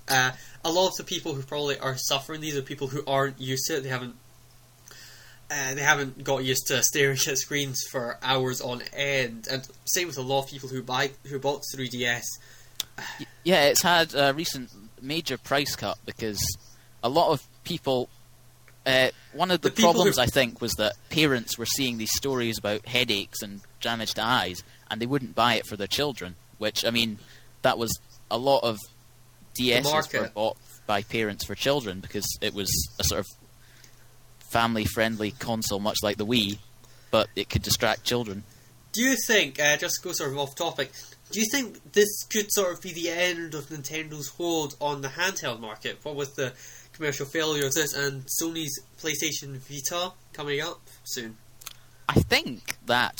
Uh, 0.06 0.30
a 0.66 0.70
lot 0.70 0.88
of 0.88 0.96
the 0.96 1.04
people 1.04 1.34
who 1.34 1.42
probably 1.42 1.78
are 1.78 1.96
suffering 1.96 2.40
these 2.40 2.56
are 2.56 2.62
people 2.62 2.88
who 2.88 3.02
aren't 3.06 3.40
used 3.40 3.66
to 3.66 3.76
it. 3.76 3.82
They 3.82 3.88
haven't. 3.88 4.16
Uh, 5.48 5.74
they 5.74 5.80
haven't 5.82 6.24
got 6.24 6.44
used 6.44 6.66
to 6.66 6.82
staring 6.82 7.16
at 7.28 7.38
screens 7.38 7.80
for 7.90 8.18
hours 8.20 8.60
on 8.60 8.82
end, 8.92 9.46
and 9.50 9.66
same 9.84 10.08
with 10.08 10.18
a 10.18 10.22
lot 10.22 10.42
of 10.44 10.50
people 10.50 10.68
who 10.68 10.82
buy 10.82 11.10
who 11.28 11.38
bought 11.38 11.62
3DS. 11.74 12.22
Yeah, 13.44 13.64
it's 13.66 13.82
had 13.82 14.12
a 14.14 14.32
recent 14.34 14.70
major 15.00 15.38
price 15.38 15.76
cut 15.76 15.98
because 16.04 16.40
a 17.02 17.08
lot 17.08 17.30
of 17.32 17.42
people. 17.64 18.08
Uh, 18.84 19.10
one 19.32 19.50
of 19.50 19.60
the, 19.62 19.68
The 19.70 19.82
problems 19.82 20.16
who- 20.16 20.22
I 20.22 20.26
think 20.26 20.60
was 20.60 20.72
that 20.74 20.92
parents 21.10 21.58
were 21.58 21.66
seeing 21.66 21.98
these 21.98 22.12
stories 22.12 22.56
about 22.58 22.86
headaches 22.86 23.42
and 23.42 23.60
damaged 23.80 24.16
eyes, 24.18 24.62
and 24.88 25.00
they 25.00 25.06
wouldn't 25.06 25.34
buy 25.34 25.54
it 25.54 25.66
for 25.66 25.76
their 25.76 25.88
children. 25.88 26.36
Which 26.58 26.84
I 26.84 26.90
mean, 26.90 27.18
that 27.62 27.78
was 27.78 27.96
a 28.30 28.38
lot 28.38 28.60
of 28.64 28.78
DSs 29.60 30.12
were 30.20 30.28
bought 30.28 30.56
by 30.86 31.02
parents 31.02 31.44
for 31.44 31.54
children 31.54 32.00
because 32.00 32.26
it 32.40 32.54
was 32.54 32.70
a 32.98 33.04
sort 33.04 33.20
of 33.20 33.26
family-friendly 34.50 35.32
console, 35.32 35.80
much 35.80 35.98
like 36.02 36.16
the 36.16 36.26
Wii, 36.26 36.58
but 37.10 37.28
it 37.34 37.48
could 37.48 37.62
distract 37.62 38.04
children. 38.04 38.44
Do 38.92 39.02
you 39.02 39.16
think, 39.26 39.60
uh, 39.60 39.76
just 39.76 39.96
to 39.96 40.08
go 40.08 40.12
sort 40.12 40.30
of 40.30 40.38
off 40.38 40.54
topic, 40.54 40.90
do 41.30 41.40
you 41.40 41.46
think 41.50 41.92
this 41.92 42.24
could 42.24 42.52
sort 42.52 42.72
of 42.72 42.80
be 42.80 42.92
the 42.92 43.10
end 43.10 43.54
of 43.54 43.66
Nintendo's 43.66 44.28
hold 44.28 44.76
on 44.80 45.02
the 45.02 45.08
handheld 45.08 45.60
market? 45.60 45.98
What 46.02 46.14
with 46.14 46.36
the 46.36 46.52
commercial 46.92 47.26
failure 47.26 47.66
of 47.66 47.74
this 47.74 47.94
and 47.94 48.24
Sony's 48.40 48.80
PlayStation 49.00 49.56
Vita 49.58 50.12
coming 50.32 50.60
up 50.60 50.80
soon? 51.04 51.36
I 52.08 52.20
think 52.20 52.76
that 52.86 53.18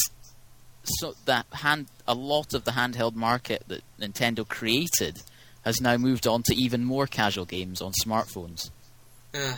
so 0.84 1.14
that 1.24 1.46
hand 1.52 1.88
a 2.06 2.14
lot 2.14 2.54
of 2.54 2.64
the 2.64 2.70
handheld 2.70 3.16
market 3.16 3.64
that 3.66 3.82
Nintendo 4.00 4.46
created 4.46 5.22
has 5.66 5.80
now 5.82 5.98
moved 5.98 6.26
on 6.26 6.42
to 6.44 6.54
even 6.54 6.84
more 6.84 7.06
casual 7.06 7.44
games 7.44 7.82
on 7.82 7.92
smartphones. 8.04 8.70
Uh, 9.34 9.54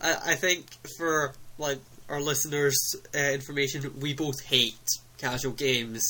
I, 0.00 0.16
I 0.28 0.34
think 0.36 0.64
for 0.96 1.34
like 1.58 1.78
our 2.08 2.20
listeners' 2.22 2.78
uh, 3.14 3.18
information, 3.18 3.92
we 4.00 4.14
both 4.14 4.42
hate 4.42 4.78
casual 5.18 5.52
games. 5.52 6.02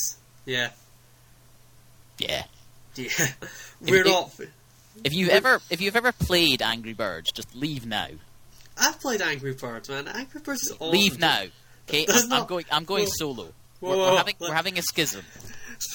Yeah, 0.47 0.71
Yeah. 2.19 2.45
yeah. 2.95 3.09
We're 3.81 4.07
it- 4.07 4.07
not. 4.07 4.31
If 5.05 5.15
you've 5.15 5.29
ever 5.31 5.61
if 5.71 5.81
you've 5.81 5.95
ever 5.97 6.11
played 6.13 6.61
Angry 6.61 6.93
Birds, 6.93 7.31
just 7.33 7.55
leave 7.55 7.87
now. 7.87 8.09
I've 8.77 9.01
played 9.01 9.23
Angry 9.23 9.55
Birds, 9.55 9.89
man. 9.89 10.07
Angry 10.09 10.41
Birds 10.41 10.63
is 10.63 10.73
awesome. 10.73 10.91
Leave 10.91 11.19
now. 11.19 11.45
Okay, 11.89 12.05
I'm, 12.09 12.33
I'm 12.33 12.47
going. 12.47 12.65
I'm 12.71 12.85
going 12.85 13.05
Whoa. 13.05 13.11
solo. 13.17 13.45
Whoa, 13.81 13.91
we're, 13.91 13.97
whoa, 13.97 14.11
we're 14.13 14.17
having 14.19 14.35
we're 14.41 14.53
having 14.55 14.79
a 14.79 14.83
schism. 14.83 15.25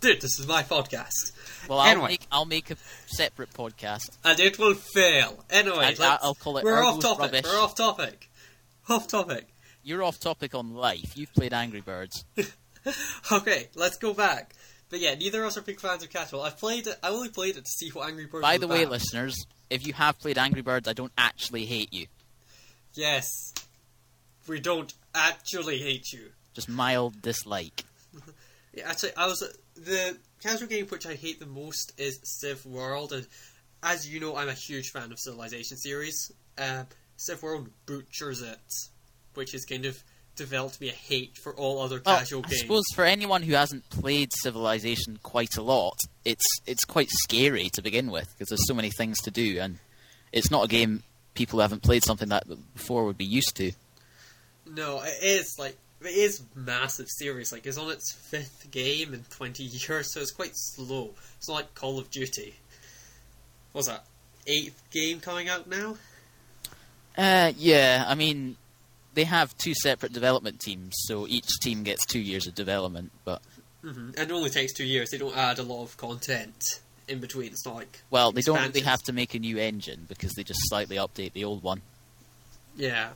Dude, 0.00 0.20
this 0.20 0.38
is 0.38 0.46
my 0.46 0.62
podcast. 0.62 1.32
Well, 1.68 1.78
I'll 1.78 2.02
make 2.06 2.26
I'll 2.32 2.44
make 2.46 2.70
a 2.70 2.76
separate 3.06 3.52
podcast. 3.52 4.16
And 4.24 4.38
it 4.40 4.58
will 4.58 4.74
fail. 4.74 5.44
Anyway, 5.50 5.94
I'll 6.00 6.34
call 6.34 6.58
it 6.58 6.64
We're 6.64 6.82
off 6.82 7.00
topic. 7.00 7.32
Rubbish. 7.32 7.44
We're 7.44 7.60
off 7.60 7.74
topic. 7.74 8.30
Off 8.88 9.08
topic. 9.08 9.46
You're 9.82 10.02
off 10.02 10.18
topic 10.20 10.54
on 10.54 10.74
life. 10.74 11.16
You've 11.16 11.32
played 11.32 11.52
Angry 11.52 11.80
Birds. 11.80 12.24
Okay, 13.30 13.68
let's 13.74 13.98
go 13.98 14.14
back. 14.14 14.54
But 14.88 15.00
yeah, 15.00 15.14
neither 15.14 15.42
of 15.42 15.48
us 15.48 15.58
are 15.58 15.62
big 15.62 15.80
fans 15.80 16.02
of 16.02 16.10
casual. 16.10 16.42
I've 16.42 16.58
played 16.58 16.86
it. 16.86 16.96
I 17.02 17.10
only 17.10 17.28
played 17.28 17.56
it 17.56 17.64
to 17.64 17.70
see 17.70 17.90
what 17.90 18.08
Angry 18.08 18.26
Birds. 18.26 18.42
By 18.42 18.56
the 18.56 18.66
way, 18.66 18.82
about. 18.82 18.92
listeners, 18.92 19.36
if 19.68 19.86
you 19.86 19.92
have 19.92 20.18
played 20.18 20.38
Angry 20.38 20.62
Birds, 20.62 20.88
I 20.88 20.94
don't 20.94 21.12
actually 21.16 21.66
hate 21.66 21.92
you. 21.92 22.06
yes, 22.94 23.52
we 24.48 24.58
don't 24.60 24.92
actually 25.14 25.78
hate 25.78 26.12
you. 26.12 26.30
Just 26.54 26.68
mild 26.68 27.20
dislike. 27.22 27.84
Yeah, 28.74 28.88
actually, 28.88 29.16
I 29.16 29.26
was 29.26 29.40
the 29.74 30.16
casual 30.42 30.68
game 30.68 30.86
which 30.86 31.06
I 31.06 31.14
hate 31.14 31.40
the 31.40 31.46
most 31.46 31.92
is 31.98 32.20
Civ 32.22 32.64
World, 32.66 33.12
and 33.12 33.26
as 33.82 34.08
you 34.08 34.20
know, 34.20 34.36
I'm 34.36 34.48
a 34.48 34.54
huge 34.54 34.90
fan 34.90 35.10
of 35.10 35.18
Civilization 35.18 35.76
series. 35.76 36.30
Uh, 36.56 36.84
Civ 37.16 37.42
World 37.42 37.68
butchers 37.86 38.42
it, 38.42 38.58
which 39.34 39.52
has 39.52 39.64
kind 39.64 39.86
of 39.86 40.02
developed 40.36 40.80
me 40.80 40.88
a 40.88 40.92
hate 40.92 41.36
for 41.36 41.54
all 41.54 41.80
other 41.82 42.00
Well, 42.06 42.16
casual 42.18 42.40
I 42.44 42.48
games. 42.48 42.60
suppose 42.62 42.84
for 42.94 43.04
anyone 43.04 43.42
who 43.42 43.54
hasn't 43.54 43.88
played 43.90 44.30
Civilization 44.40 45.18
quite 45.22 45.56
a 45.56 45.62
lot, 45.62 45.98
it's 46.24 46.44
it's 46.66 46.84
quite 46.84 47.08
scary 47.10 47.68
to 47.74 47.82
begin 47.82 48.10
with 48.10 48.28
because 48.32 48.48
there's 48.48 48.66
so 48.68 48.74
many 48.74 48.90
things 48.90 49.20
to 49.22 49.30
do, 49.30 49.58
and 49.60 49.78
it's 50.32 50.50
not 50.50 50.64
a 50.64 50.68
game 50.68 51.02
people 51.34 51.58
who 51.58 51.62
haven't 51.62 51.82
played 51.82 52.04
something 52.04 52.28
that 52.28 52.44
before 52.74 53.04
would 53.04 53.18
be 53.18 53.24
used 53.24 53.56
to. 53.56 53.72
No, 54.66 55.02
it 55.02 55.18
is 55.22 55.56
like 55.58 55.76
it 56.02 56.08
is 56.14 56.42
massive 56.54 57.06
series. 57.08 57.52
Like 57.52 57.66
it's 57.66 57.78
on 57.78 57.90
its 57.90 58.12
fifth 58.12 58.68
game 58.70 59.14
in 59.14 59.24
twenty 59.30 59.64
years, 59.64 60.12
so 60.12 60.20
it's 60.20 60.30
quite 60.32 60.52
slow. 60.54 61.10
It's 61.38 61.48
not 61.48 61.54
like 61.54 61.74
Call 61.74 61.98
of 61.98 62.10
Duty. 62.10 62.54
What's 63.72 63.88
that? 63.88 64.04
Eighth 64.46 64.82
game 64.90 65.20
coming 65.20 65.48
out 65.48 65.68
now? 65.68 65.96
Uh, 67.16 67.52
yeah, 67.56 68.04
I 68.06 68.14
mean, 68.14 68.56
they 69.14 69.24
have 69.24 69.56
two 69.58 69.74
separate 69.74 70.12
development 70.12 70.60
teams, 70.60 70.94
so 71.06 71.26
each 71.26 71.48
team 71.60 71.82
gets 71.82 72.06
two 72.06 72.20
years 72.20 72.46
of 72.46 72.54
development. 72.54 73.12
But 73.24 73.42
hmm 73.82 74.10
And 74.16 74.30
it 74.30 74.32
only 74.32 74.50
takes 74.50 74.72
two 74.72 74.84
years. 74.84 75.10
They 75.10 75.18
don't 75.18 75.36
add 75.36 75.58
a 75.58 75.62
lot 75.62 75.82
of 75.82 75.96
content 75.96 76.80
in 77.08 77.18
between. 77.20 77.48
It's 77.48 77.66
not 77.66 77.74
like 77.74 78.00
well, 78.10 78.32
they 78.32 78.40
don't 78.42 78.60
really 78.60 78.80
have 78.80 79.02
to 79.04 79.12
make 79.12 79.34
a 79.34 79.38
new 79.38 79.58
engine 79.58 80.06
because 80.08 80.32
they 80.32 80.42
just 80.44 80.60
slightly 80.64 80.96
update 80.96 81.32
the 81.32 81.44
old 81.44 81.62
one. 81.62 81.82
yeah. 82.76 83.10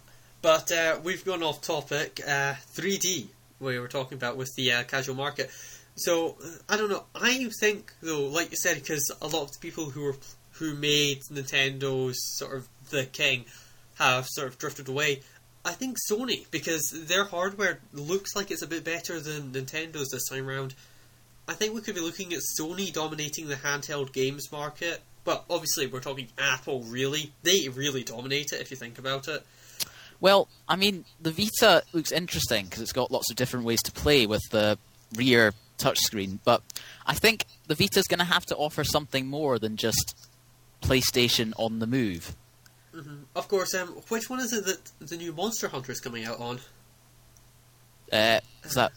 But 0.45 0.71
uh, 0.73 0.99
we've 1.03 1.25
gone 1.25 1.43
off 1.43 1.63
topic. 1.63 2.21
Uh, 2.23 2.53
3D 2.75 3.29
we 3.61 3.79
were 3.79 3.89
talking 3.89 4.19
about 4.19 4.37
with 4.37 4.55
the 4.57 4.73
uh, 4.73 4.83
casual 4.83 5.15
market. 5.15 5.51
So 5.97 6.37
uh, 6.45 6.49
I 6.69 6.77
don't 6.77 6.91
know. 6.91 7.05
I 7.15 7.49
think 7.59 7.91
though, 8.03 8.27
like 8.27 8.51
you 8.51 8.59
said, 8.59 8.75
because 8.75 9.11
a 9.23 9.27
lot 9.27 9.45
of 9.45 9.53
the 9.53 9.59
people 9.59 9.87
who 9.87 10.03
were 10.03 10.17
who 10.59 10.75
made 10.75 11.23
Nintendo's 11.33 12.19
sort 12.37 12.59
of 12.59 12.69
the 12.91 13.07
king 13.07 13.47
have 13.95 14.27
sort 14.29 14.49
of 14.49 14.59
drifted 14.59 14.87
away. 14.87 15.23
I 15.65 15.73
think 15.73 15.97
Sony 16.11 16.45
because 16.51 16.93
their 16.95 17.25
hardware 17.25 17.81
looks 17.95 18.37
like 18.37 18.51
it's 18.51 18.61
a 18.61 18.67
bit 18.67 18.85
better 18.85 19.21
than 19.21 19.51
Nintendo's 19.51 20.11
this 20.11 20.29
time 20.29 20.47
around. 20.47 20.75
I 21.49 21.55
think 21.55 21.75
we 21.75 21.81
could 21.81 21.95
be 21.95 22.03
looking 22.03 22.35
at 22.35 22.41
Sony 22.61 22.93
dominating 22.93 23.49
the 23.49 23.57
handheld 23.57 24.13
games 24.13 24.53
market. 24.53 25.01
Well, 25.25 25.43
obviously 25.49 25.87
we're 25.87 26.01
talking 26.01 26.29
Apple. 26.37 26.83
Really, 26.83 27.33
they 27.43 27.71
really 27.71 28.05
dominate 28.05 28.53
it 28.53 28.61
if 28.61 28.71
you 28.71 28.77
think 28.77 28.99
about 28.99 29.27
it. 29.27 29.43
Well, 30.25 30.49
I 30.67 30.77
mean, 30.77 31.05
the 31.21 31.31
Vita 31.31 31.83
looks 31.93 32.11
interesting 32.11 32.65
because 32.65 32.81
it's 32.81 32.95
got 32.95 33.11
lots 33.11 33.31
of 33.31 33.37
different 33.37 33.67
ways 33.67 33.83
to 33.83 33.93
play 33.93 34.25
with 34.25 34.41
the 34.51 34.79
rear 35.15 35.53
touchscreen, 35.77 36.39
but 36.47 36.63
I 37.05 37.13
think 37.13 37.45
the 37.67 37.75
Vita's 37.75 38.07
going 38.07 38.21
to 38.21 38.25
have 38.25 38.47
to 38.47 38.57
offer 38.57 38.85
something 38.85 39.27
more 39.27 39.59
than 39.59 39.77
just 39.77 40.17
PlayStation 40.81 41.53
on 41.59 41.79
the 41.79 41.87
move. 41.87 42.35
Of 43.37 43.49
course, 43.49 43.75
um, 43.75 43.89
which 44.09 44.31
one 44.31 44.41
is 44.41 44.55
it 44.55 44.65
that 44.65 44.93
the 45.07 45.19
new 45.19 45.35
Monster 45.35 45.69
Hunter 45.69 45.93
is 45.93 46.01
coming 46.01 46.25
out 46.25 46.41
on? 46.41 46.61
Uh, 48.11 48.41
is 48.65 48.73
that 48.73 48.93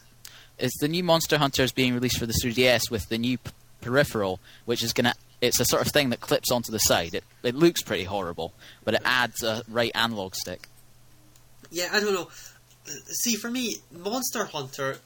is 0.58 0.72
the 0.80 0.88
new 0.88 1.04
Monster 1.04 1.40
Hunter 1.40 1.64
is 1.64 1.74
being 1.74 1.94
released 1.94 2.20
for 2.20 2.26
the 2.26 2.40
3DS 2.42 2.90
with 2.90 3.10
the 3.10 3.18
new 3.18 3.38
p- 3.38 3.52
peripheral, 3.82 4.40
which 4.64 4.82
is 4.82 4.94
gonna. 4.94 5.14
It's 5.42 5.60
a 5.60 5.66
sort 5.66 5.86
of 5.86 5.92
thing 5.92 6.10
that 6.12 6.22
clips 6.22 6.52
onto 6.52 6.72
the 6.72 6.80
side. 6.80 7.14
It 7.14 7.26
it 7.44 7.54
looks 7.54 7.82
pretty 7.82 8.06
horrible, 8.06 8.54
but 8.86 8.94
it 8.94 9.02
adds 9.04 9.44
a 9.44 9.64
right 9.68 9.92
analog 9.94 10.34
stick. 10.34 10.70
Yeah, 11.72 11.90
I 11.92 12.00
don't 12.00 12.14
know. 12.14 12.30
See, 13.10 13.36
for 13.36 13.50
me, 13.50 13.78
Monster 13.92 14.46
Hunter, 14.46 14.98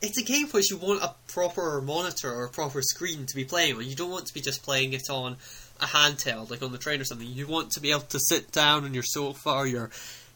it's 0.00 0.18
a 0.18 0.24
game 0.24 0.48
which 0.48 0.70
you 0.70 0.78
want 0.78 1.02
a 1.02 1.14
proper 1.28 1.80
monitor 1.82 2.32
or 2.32 2.44
a 2.44 2.48
proper 2.48 2.80
screen 2.82 3.26
to 3.26 3.36
be 3.36 3.44
playing 3.44 3.76
on. 3.76 3.86
You 3.86 3.94
don't 3.94 4.10
want 4.10 4.26
to 4.26 4.34
be 4.34 4.40
just 4.40 4.62
playing 4.62 4.92
it 4.92 5.10
on 5.10 5.36
a 5.80 5.86
handheld, 5.86 6.50
like 6.50 6.62
on 6.62 6.72
the 6.72 6.78
train 6.78 7.00
or 7.00 7.04
something. 7.04 7.26
You 7.26 7.46
want 7.46 7.72
to 7.72 7.80
be 7.80 7.90
able 7.90 8.00
to 8.02 8.18
sit 8.18 8.52
down 8.52 8.84
on 8.84 8.94
your 8.94 9.02
sofa 9.02 9.50
or 9.50 9.66
your 9.66 9.90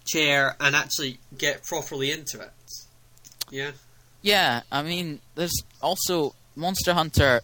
chair 0.05 0.57
and 0.61 0.77
actually 0.77 1.18
get 1.37 1.64
properly 1.64 2.11
into 2.11 2.40
it. 2.40 2.50
Yeah. 3.50 3.72
Yeah, 4.22 4.62
I 4.72 4.83
mean, 4.83 5.20
there's 5.35 5.62
also 5.83 6.35
Monster 6.57 6.94
Hunter. 6.94 7.40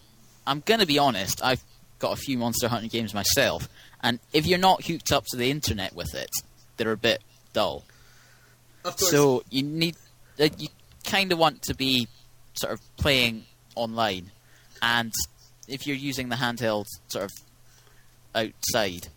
I'm 0.46 0.62
gonna 0.64 0.86
be 0.86 0.98
honest. 0.98 1.44
I've 1.44 1.62
got 1.98 2.12
a 2.12 2.16
few 2.16 2.38
Monster 2.38 2.68
Hunter 2.68 2.88
games 2.88 3.12
myself, 3.12 3.68
and 4.02 4.18
if 4.32 4.46
you're 4.46 4.58
not 4.58 4.84
hooked 4.84 5.12
up 5.12 5.26
to 5.26 5.36
the 5.36 5.50
internet 5.50 5.94
with 5.94 6.14
it, 6.14 6.30
they're 6.76 6.92
a 6.92 6.96
bit 6.96 7.22
dull. 7.52 7.84
Of 8.84 8.96
course. 8.96 9.10
So 9.10 9.42
you 9.50 9.62
need, 9.62 9.96
uh, 10.38 10.48
you 10.58 10.68
kind 11.04 11.32
of 11.32 11.38
want 11.38 11.62
to 11.62 11.74
be 11.74 12.08
sort 12.54 12.72
of 12.72 12.80
playing 12.96 13.44
online, 13.74 14.30
and 14.82 15.12
if 15.68 15.86
you're 15.86 15.96
using 15.96 16.28
the 16.28 16.36
handheld 16.36 16.86
sort 17.08 17.24
of 17.24 17.30
outside, 18.34 19.08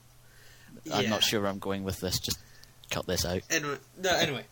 I'm 0.91 1.09
not 1.09 1.23
sure 1.23 1.41
where 1.41 1.49
I'm 1.49 1.59
going 1.59 1.83
with 1.83 1.99
this. 1.99 2.19
Just 2.19 2.39
cut 2.89 3.07
this 3.07 3.25
out. 3.25 3.41
Anyway, 3.49 3.77
no, 4.01 4.15
anyway. 4.15 4.45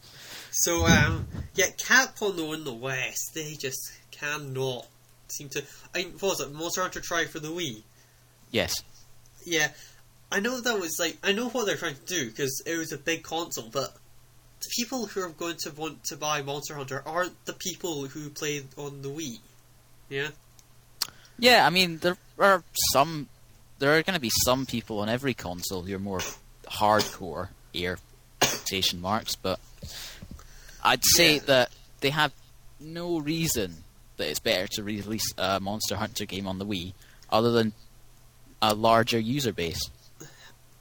So, 0.52 0.86
um, 0.86 1.28
yeah, 1.56 1.68
Capcom 1.78 2.36
though 2.36 2.54
in 2.54 2.64
the 2.64 2.74
West, 2.74 3.32
they 3.36 3.56
just 3.60 3.92
cannot 4.12 4.88
seem 5.28 5.50
to. 5.50 5.64
I 5.94 6.00
mean, 6.00 6.14
what 6.14 6.24
was 6.24 6.42
it? 6.42 6.54
Monster 6.54 6.82
Hunter 6.82 7.02
Tri 7.02 7.26
for 7.26 7.40
the 7.40 7.50
Wii. 7.50 7.84
Yes. 8.52 8.84
Yeah, 9.46 9.70
I 10.32 10.40
know 10.40 10.60
that 10.62 10.80
was 10.80 10.98
like 11.00 11.18
I 11.24 11.32
know 11.32 11.50
what 11.50 11.66
they're 11.66 11.78
trying 11.78 11.96
to 11.96 12.06
do 12.06 12.30
because 12.30 12.62
it 12.66 12.78
was 12.78 12.92
a 12.92 12.98
big 12.98 13.24
console, 13.24 13.70
but 13.72 13.96
the 14.62 14.70
people 14.78 15.06
who 15.08 15.22
are 15.22 15.30
going 15.30 15.58
to 15.64 15.72
want 15.72 16.04
to 16.06 16.16
buy 16.18 16.42
Monster 16.42 16.76
Hunter 16.76 17.04
aren't 17.06 17.46
the 17.46 17.54
people 17.54 18.06
who 18.08 18.30
played 18.30 18.68
on 18.78 19.02
the 19.02 19.10
Wii. 19.10 19.40
Yeah, 20.10 20.30
Yeah, 21.40 21.66
I 21.66 21.70
mean 21.70 21.98
there 22.00 22.18
are 22.38 22.64
some, 22.92 23.28
there 23.80 23.98
are 23.98 24.04
going 24.04 24.14
to 24.16 24.20
be 24.22 24.32
some 24.46 24.66
people 24.66 25.00
on 25.00 25.10
every 25.10 25.34
console 25.34 25.82
who 25.84 25.96
are 25.96 26.00
more 26.00 26.22
hardcore 26.66 27.50
air 27.74 27.98
quotation 28.40 29.00
marks, 29.02 29.36
but 29.36 29.60
I'd 30.84 31.04
say 31.06 31.36
Yeah. 31.36 31.42
that 31.46 31.72
they 32.02 32.10
have 32.10 32.34
no 32.80 33.20
reason 33.20 33.84
that 34.18 34.28
it's 34.30 34.40
better 34.40 34.68
to 34.74 34.84
release 34.84 35.34
a 35.38 35.60
Monster 35.60 35.96
Hunter 35.96 36.26
game 36.26 36.48
on 36.48 36.60
the 36.60 36.66
Wii, 36.66 36.94
other 37.32 37.52
than 37.52 37.74
a 38.62 38.74
larger 38.74 39.18
user 39.20 39.54
base. 39.54 39.90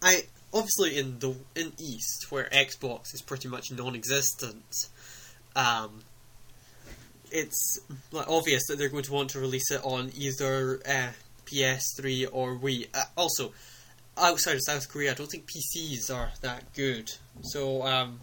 I 0.03 0.25
obviously 0.53 0.99
in 0.99 1.19
the 1.19 1.35
in 1.55 1.73
East 1.79 2.27
where 2.31 2.49
Xbox 2.53 3.15
is 3.15 3.23
pretty 3.23 3.49
much 3.49 3.71
non-existent. 3.71 4.89
Um, 5.57 6.03
it's 7.31 7.81
like 8.13 8.29
obvious 8.29 8.67
that 8.69 8.77
they're 8.77 8.89
going 8.89 9.05
to 9.05 9.13
want 9.13 9.31
to 9.31 9.41
release 9.41 9.71
it 9.71 9.81
on 9.85 10.11
either 10.15 10.81
uh, 10.87 11.09
PS3 11.47 12.29
or 12.33 12.57
Wii. 12.57 12.89
Uh, 12.95 13.05
also, 13.17 13.53
outside 14.17 14.55
of 14.55 14.63
South 14.65 14.89
Korea, 14.89 15.13
I 15.13 15.15
don't 15.15 15.31
think 15.31 15.49
PCs 15.49 16.15
are 16.15 16.31
that 16.43 16.73
good. 16.75 17.11
So 17.43 17.87
um, 17.87 18.21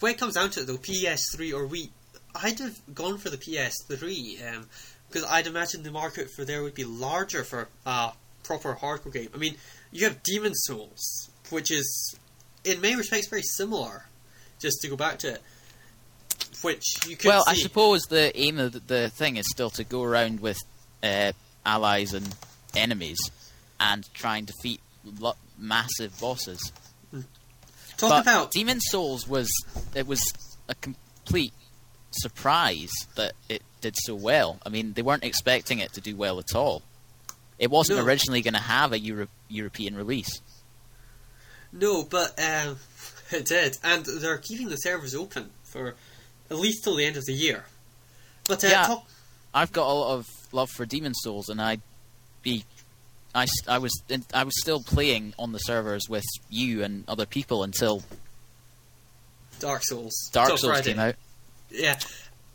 when 0.00 0.12
it 0.12 0.18
comes 0.18 0.34
down 0.34 0.50
to 0.50 0.60
it, 0.60 0.66
though, 0.66 0.76
PS3 0.76 1.54
or 1.54 1.68
Wii, 1.68 1.90
I'd 2.34 2.58
have 2.58 2.80
gone 2.94 3.18
for 3.18 3.30
the 3.30 3.36
PS3 3.36 4.56
um, 4.56 4.68
because 5.08 5.28
I'd 5.30 5.46
imagine 5.46 5.82
the 5.82 5.90
market 5.90 6.30
for 6.30 6.44
there 6.44 6.62
would 6.62 6.74
be 6.74 6.84
larger 6.84 7.44
for 7.44 7.68
a 7.84 8.12
proper 8.42 8.74
hardcore 8.74 9.12
game. 9.12 9.28
I 9.34 9.38
mean, 9.38 9.56
you 9.90 10.06
have 10.06 10.22
Demon 10.22 10.54
Souls, 10.54 11.30
which 11.52 11.70
is 11.70 12.16
in 12.64 12.80
many 12.80 12.96
respects 12.96 13.28
very 13.28 13.42
similar. 13.42 14.06
Just 14.58 14.80
to 14.82 14.88
go 14.88 14.96
back 14.96 15.18
to 15.20 15.32
it, 15.34 15.42
which 16.62 16.84
you 17.08 17.16
could 17.16 17.26
well, 17.28 17.44
I 17.48 17.54
suppose 17.54 18.02
the 18.02 18.36
aim 18.38 18.58
of 18.58 18.86
the, 18.86 19.08
thing 19.10 19.36
is 19.36 19.44
still 19.50 19.70
to 19.70 19.82
go 19.84 20.04
around 20.04 20.38
with 20.40 20.58
uh, 21.02 21.32
allies 21.66 22.14
and 22.14 22.32
enemies 22.76 23.18
and 23.80 24.08
try 24.14 24.36
and 24.36 24.46
defeat 24.46 24.80
lo- 25.18 25.34
massive 25.58 26.18
bosses. 26.20 26.72
talk 27.96 28.10
but 28.10 28.22
about 28.22 28.50
Demon 28.52 28.80
Souls 28.80 29.26
was 29.26 29.50
it 29.96 30.06
was 30.06 30.22
a 30.68 30.76
complete 30.76 31.52
surprise 32.12 32.90
that 33.16 33.32
it 33.48 33.62
did 33.80 33.96
so 33.98 34.14
well. 34.14 34.60
I 34.64 34.68
mean, 34.68 34.92
they 34.92 35.02
weren't 35.02 35.24
expecting 35.24 35.80
it 35.80 35.92
to 35.94 36.00
do 36.00 36.14
well 36.14 36.38
at 36.38 36.54
all. 36.54 36.82
It 37.58 37.70
wasn't 37.70 37.98
No. 37.98 38.04
originally 38.04 38.42
going 38.42 38.54
to 38.54 38.60
have 38.60 38.92
a 38.92 38.98
Euro- 39.00 39.28
European 39.48 39.96
release. 39.96 40.40
No, 41.72 42.02
but 42.02 42.38
um, 42.38 42.76
it 43.30 43.46
did, 43.46 43.78
and 43.82 44.04
they're 44.04 44.38
keeping 44.38 44.68
the 44.68 44.76
servers 44.76 45.14
open 45.14 45.50
for 45.64 45.94
at 46.50 46.56
least 46.58 46.84
till 46.84 46.96
the 46.96 47.04
end 47.04 47.16
of 47.16 47.24
the 47.24 47.32
year. 47.32 47.64
But 48.46 48.62
uh, 48.64 48.68
Yeah. 48.68 48.86
talk, 48.86 49.06
I've 49.54 49.72
got 49.72 49.86
a 49.86 49.92
lot 49.92 50.14
of 50.16 50.26
love 50.52 50.70
for 50.70 50.84
Demon 50.86 51.14
Souls, 51.14 51.48
and 51.48 51.60
I'd 51.60 51.80
be, 52.42 52.64
I, 53.34 53.46
I 53.68 53.78
was 53.78 54.02
I 54.34 54.44
was 54.44 54.60
still 54.60 54.82
playing 54.82 55.34
on 55.38 55.52
the 55.52 55.58
servers 55.58 56.08
with 56.08 56.24
you 56.50 56.82
and 56.82 57.04
other 57.08 57.26
people 57.26 57.62
until 57.62 58.02
Dark 59.60 59.82
Souls. 59.84 60.12
Dark 60.32 60.48
Souls 60.58 60.64
Friday. 60.64 60.90
came 60.92 60.98
out. 61.00 61.14
Yeah. 61.70 61.98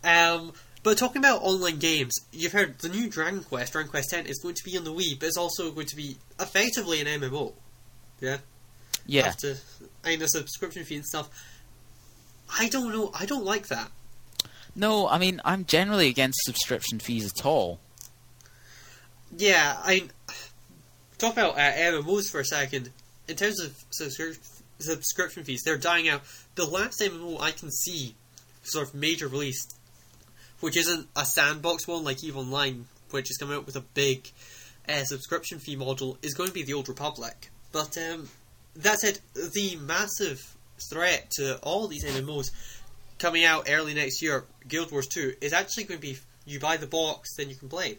Um, 0.04 0.54
but 0.84 0.98
talking 0.98 1.20
about 1.20 1.42
online 1.42 1.80
games, 1.80 2.14
you've 2.32 2.52
heard 2.52 2.80
the 2.80 2.90
new 2.90 3.10
Dragon 3.10 3.44
Quest, 3.44 3.74
Dragon 3.74 3.90
Quest 3.90 4.14
X, 4.14 4.30
is 4.30 4.40
going 4.40 4.56
to 4.56 4.64
be 4.64 4.78
on 4.78 4.84
the 4.84 4.94
Wii, 4.94 5.20
but 5.20 5.28
it's 5.28 5.38
also 5.38 5.72
going 5.72 5.88
to 5.88 5.96
be 5.96 6.18
effectively 6.40 7.02
an 7.02 7.08
MMO. 7.22 7.54
Yeah. 8.22 8.38
Yeah, 9.08 9.24
Have 9.24 9.38
to, 9.38 9.58
and 10.04 10.22
a 10.22 10.28
subscription 10.28 10.84
fee 10.84 10.98
and 10.98 11.06
stuff. 11.06 11.30
I 12.60 12.70
don't 12.70 12.92
know. 12.92 13.12
I 13.18 13.26
don't 13.26 13.46
like 13.46 13.68
that. 13.68 13.90
no, 14.76 15.08
I 15.08 15.18
mean 15.18 15.42
I'm 15.44 15.66
generally 15.66 16.08
against 16.10 16.40
subscription 16.44 17.00
fees 17.00 17.32
at 17.38 17.46
all. 17.46 17.80
Yeah, 19.36 19.76
I 19.84 20.04
talk 21.18 21.34
about 21.34 21.56
uh, 21.56 21.60
MMOs 21.60 22.30
for 22.32 22.40
a 22.40 22.46
second. 22.46 22.92
In 23.28 23.36
terms 23.36 23.60
of 23.60 23.72
subscri- 24.00 24.40
subscription 24.80 25.44
fees, 25.44 25.62
they're 25.66 25.78
dying 25.78 26.08
out. 26.08 26.22
The 26.56 26.66
last 26.66 27.02
MMO 27.02 27.42
I 27.42 27.52
can 27.52 27.72
see, 27.72 28.16
sort 28.64 28.88
of 28.88 28.94
major 28.94 29.28
release, 29.28 29.68
which 30.62 30.78
isn't 30.78 31.08
a 31.16 31.26
sandbox 31.26 31.88
one 31.88 32.04
like 32.04 32.24
Eve 32.24 32.38
Online, 32.38 32.86
which 33.12 33.30
is 33.30 33.38
coming 33.38 33.56
out 33.58 33.66
with 33.66 33.76
a 33.76 33.82
big 33.82 34.30
uh, 34.88 35.04
subscription 35.04 35.60
fee 35.60 35.76
model, 35.76 36.18
is 36.22 36.34
going 36.34 36.48
to 36.48 36.54
be 36.54 36.64
the 36.64 36.74
Old 36.74 36.88
Republic. 36.88 37.50
But 37.74 37.98
um, 37.98 38.30
that 38.78 39.00
said, 39.00 39.20
the 39.34 39.78
massive 39.82 40.56
threat 40.92 41.32
to 41.32 41.58
all 41.60 41.88
these 41.88 42.06
MMOs 42.06 42.52
coming 43.20 43.44
out 43.44 43.68
early 43.70 43.94
next 43.94 44.22
year, 44.22 44.46
Guild 44.68 44.92
Wars 44.92 45.08
2, 45.08 45.36
is 45.42 45.54
actually 45.54 45.86
going 45.86 46.00
to 46.00 46.08
be 46.08 46.18
you 46.46 46.60
buy 46.60 46.78
the 46.78 46.88
box, 46.88 47.36
then 47.36 47.50
you 47.50 47.56
can 47.56 47.70
play. 47.70 47.98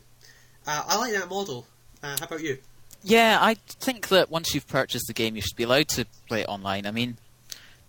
Uh, 0.66 0.82
I 0.86 0.96
like 0.98 1.12
that 1.12 1.28
model. 1.28 1.66
Uh, 2.02 2.16
how 2.18 2.26
about 2.26 2.40
you? 2.40 2.58
Yeah, 3.02 3.38
I 3.40 3.54
think 3.54 4.08
that 4.08 4.30
once 4.30 4.54
you've 4.54 4.66
purchased 4.66 5.06
the 5.06 5.14
game, 5.14 5.36
you 5.36 5.42
should 5.42 5.56
be 5.56 5.64
allowed 5.64 5.88
to 5.90 6.06
play 6.28 6.40
it 6.42 6.48
online. 6.48 6.86
I 6.86 6.90
mean, 6.90 7.16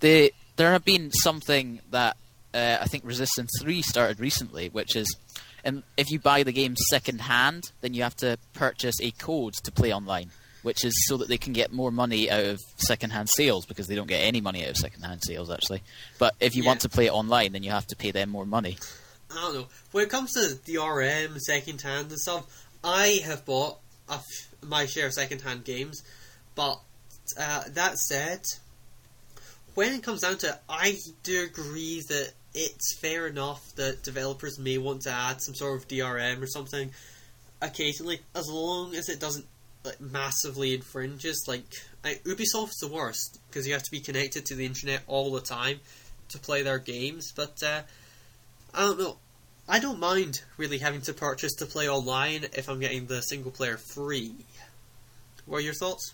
the 0.01 0.33
there 0.55 0.71
have 0.71 0.85
been 0.85 1.11
something 1.11 1.79
that 1.91 2.17
uh, 2.53 2.77
I 2.81 2.85
think 2.85 3.05
Resistance 3.05 3.49
Three 3.61 3.81
started 3.81 4.19
recently, 4.19 4.69
which 4.69 4.95
is, 4.95 5.15
and 5.63 5.83
if 5.97 6.11
you 6.11 6.19
buy 6.19 6.43
the 6.43 6.51
game 6.51 6.75
second 6.89 7.21
hand, 7.21 7.71
then 7.81 7.93
you 7.93 8.03
have 8.03 8.15
to 8.17 8.37
purchase 8.53 8.95
a 9.01 9.11
code 9.11 9.53
to 9.63 9.71
play 9.71 9.93
online, 9.93 10.29
which 10.63 10.83
is 10.83 10.93
so 11.07 11.17
that 11.17 11.27
they 11.27 11.37
can 11.37 11.53
get 11.53 11.71
more 11.71 11.91
money 11.91 12.29
out 12.29 12.43
of 12.43 12.59
secondhand 12.77 13.29
sales 13.29 13.65
because 13.65 13.87
they 13.87 13.95
don't 13.95 14.07
get 14.07 14.19
any 14.19 14.41
money 14.41 14.63
out 14.63 14.71
of 14.71 14.77
secondhand 14.77 15.23
sales 15.23 15.49
actually. 15.49 15.81
But 16.17 16.35
if 16.39 16.55
you 16.55 16.63
want 16.63 16.81
to 16.81 16.89
play 16.89 17.07
it 17.07 17.13
online, 17.13 17.53
then 17.53 17.63
you 17.63 17.71
have 17.71 17.87
to 17.87 17.95
pay 17.95 18.11
them 18.11 18.29
more 18.29 18.45
money. 18.45 18.77
I 19.31 19.35
don't 19.35 19.53
know. 19.55 19.67
When 19.91 20.03
it 20.05 20.09
comes 20.09 20.33
to 20.33 20.55
DRM, 20.65 21.37
second 21.37 21.81
hand 21.81 22.09
and 22.09 22.19
stuff, 22.19 22.65
I 22.83 23.21
have 23.25 23.45
bought 23.45 23.77
a 24.09 24.13
f- 24.13 24.47
my 24.61 24.85
share 24.85 25.07
of 25.07 25.13
secondhand 25.13 25.65
games, 25.65 26.01
but 26.55 26.79
uh, 27.39 27.63
that 27.69 27.97
said, 27.99 28.41
when 29.75 29.93
it 29.93 30.03
comes 30.03 30.21
down 30.21 30.37
to 30.39 30.47
it, 30.49 30.55
I 30.67 30.97
do 31.23 31.43
agree 31.43 32.01
that 32.09 32.33
it's 32.53 32.97
fair 32.97 33.27
enough 33.27 33.73
that 33.75 34.03
developers 34.03 34.57
may 34.57 34.77
want 34.77 35.03
to 35.03 35.11
add 35.11 35.41
some 35.41 35.53
sort 35.53 35.79
of 35.79 35.87
DRM 35.87 36.41
or 36.41 36.47
something 36.47 36.91
occasionally, 37.61 38.21
as 38.35 38.47
long 38.49 38.95
as 38.95 39.09
it 39.09 39.19
doesn't 39.19 39.45
like 39.83 39.99
massively 40.01 40.73
infringes. 40.73 41.45
Like 41.47 41.65
I, 42.03 42.15
Ubisoft's 42.25 42.79
the 42.79 42.89
worst 42.91 43.39
because 43.49 43.67
you 43.67 43.73
have 43.73 43.83
to 43.83 43.91
be 43.91 43.99
connected 43.99 44.45
to 44.47 44.55
the 44.55 44.65
internet 44.65 45.01
all 45.07 45.31
the 45.31 45.41
time 45.41 45.79
to 46.29 46.39
play 46.39 46.61
their 46.63 46.79
games. 46.79 47.31
But 47.35 47.61
uh, 47.63 47.81
I 48.73 48.81
don't 48.81 48.99
know. 48.99 49.17
I 49.67 49.79
don't 49.79 49.99
mind 49.99 50.41
really 50.57 50.79
having 50.79 51.01
to 51.01 51.13
purchase 51.13 51.53
to 51.55 51.65
play 51.67 51.87
online 51.87 52.45
if 52.53 52.67
I'm 52.69 52.79
getting 52.79 53.05
the 53.05 53.21
single 53.21 53.51
player 53.51 53.77
free. 53.77 54.33
What 55.45 55.57
are 55.57 55.61
your 55.61 55.73
thoughts? 55.75 56.13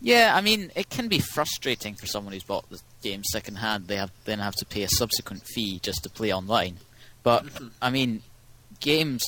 Yeah, 0.00 0.32
I 0.36 0.42
mean, 0.42 0.70
it 0.76 0.90
can 0.90 1.08
be 1.08 1.18
frustrating 1.18 1.94
for 1.96 2.06
someone 2.06 2.32
who's 2.32 2.44
bought 2.44 2.68
the 2.70 2.78
game 3.02 3.24
second 3.24 3.56
hand. 3.56 3.88
They 3.88 3.96
have 3.96 4.12
then 4.26 4.38
have 4.38 4.54
to 4.56 4.66
pay 4.66 4.82
a 4.82 4.88
subsequent 4.88 5.42
fee 5.46 5.80
just 5.82 6.02
to 6.04 6.10
play 6.10 6.32
online. 6.32 6.78
But 7.22 7.46
Mhm. 7.46 7.70
I 7.82 7.90
mean, 7.90 8.22
games 8.80 9.24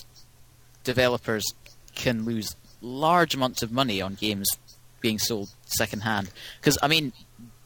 developers 0.85 1.45
can 1.95 2.25
lose 2.25 2.55
large 2.81 3.35
amounts 3.35 3.63
of 3.63 3.73
money 3.73 4.01
on 4.01 4.15
games 4.15 4.49
being 5.01 5.19
sold 5.19 5.49
secondhand. 5.65 6.31
Because 6.61 6.79
I 6.83 6.89
mean, 6.89 7.13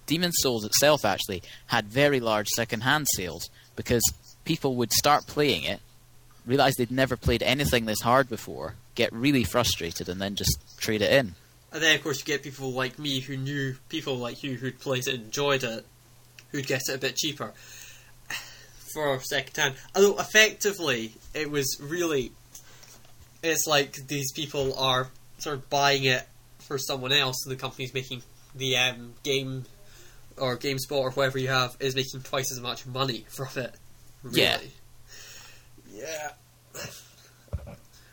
Demon 0.06 0.32
Souls 0.32 0.64
itself 0.64 1.04
actually 1.04 1.42
had 1.66 1.86
very 1.86 2.20
large 2.20 2.48
secondhand 2.48 3.06
sales 3.14 3.48
because 3.76 4.02
people 4.44 4.76
would 4.76 4.92
start 4.92 5.26
playing 5.26 5.64
it, 5.64 5.80
realize 6.46 6.74
they'd 6.74 6.90
never 6.90 7.16
played 7.16 7.42
anything 7.42 7.86
this 7.86 8.00
hard 8.00 8.28
before, 8.28 8.74
get 8.94 9.12
really 9.12 9.44
frustrated, 9.44 10.08
and 10.08 10.20
then 10.20 10.34
just 10.34 10.58
trade 10.78 11.02
it 11.02 11.12
in. 11.12 11.34
And 11.72 11.82
then, 11.82 11.96
of 11.96 12.02
course, 12.02 12.20
you 12.20 12.24
get 12.24 12.42
people 12.42 12.70
like 12.72 12.98
me 12.98 13.20
who 13.20 13.36
knew 13.36 13.76
people 13.88 14.16
like 14.16 14.42
you 14.42 14.54
who'd 14.56 14.78
played 14.78 15.08
it 15.08 15.14
enjoyed 15.14 15.64
it, 15.64 15.84
who'd 16.52 16.66
get 16.66 16.82
it 16.88 16.94
a 16.94 16.98
bit 16.98 17.16
cheaper 17.16 17.52
for 18.94 19.18
second 19.20 19.56
hand. 19.56 19.74
Although, 19.94 20.18
effectively, 20.18 21.14
it 21.34 21.50
was 21.50 21.78
really. 21.80 22.32
It's 23.44 23.66
like 23.66 24.06
these 24.06 24.32
people 24.32 24.74
are 24.78 25.08
sort 25.38 25.56
of 25.56 25.70
buying 25.70 26.04
it 26.04 26.26
for 26.60 26.78
someone 26.78 27.12
else, 27.12 27.44
and 27.44 27.52
the 27.54 27.60
company's 27.60 27.92
making 27.92 28.22
the 28.54 28.76
um, 28.76 29.14
game 29.22 29.64
or 30.36 30.56
GameSpot 30.56 30.92
or 30.92 31.10
whatever 31.12 31.38
you 31.38 31.48
have 31.48 31.76
is 31.80 31.94
making 31.94 32.22
twice 32.22 32.50
as 32.50 32.60
much 32.60 32.86
money 32.86 33.24
from 33.36 33.48
it. 33.62 33.74
Really. 34.22 34.40
Yeah. 34.40 34.58
Yeah. 35.92 36.30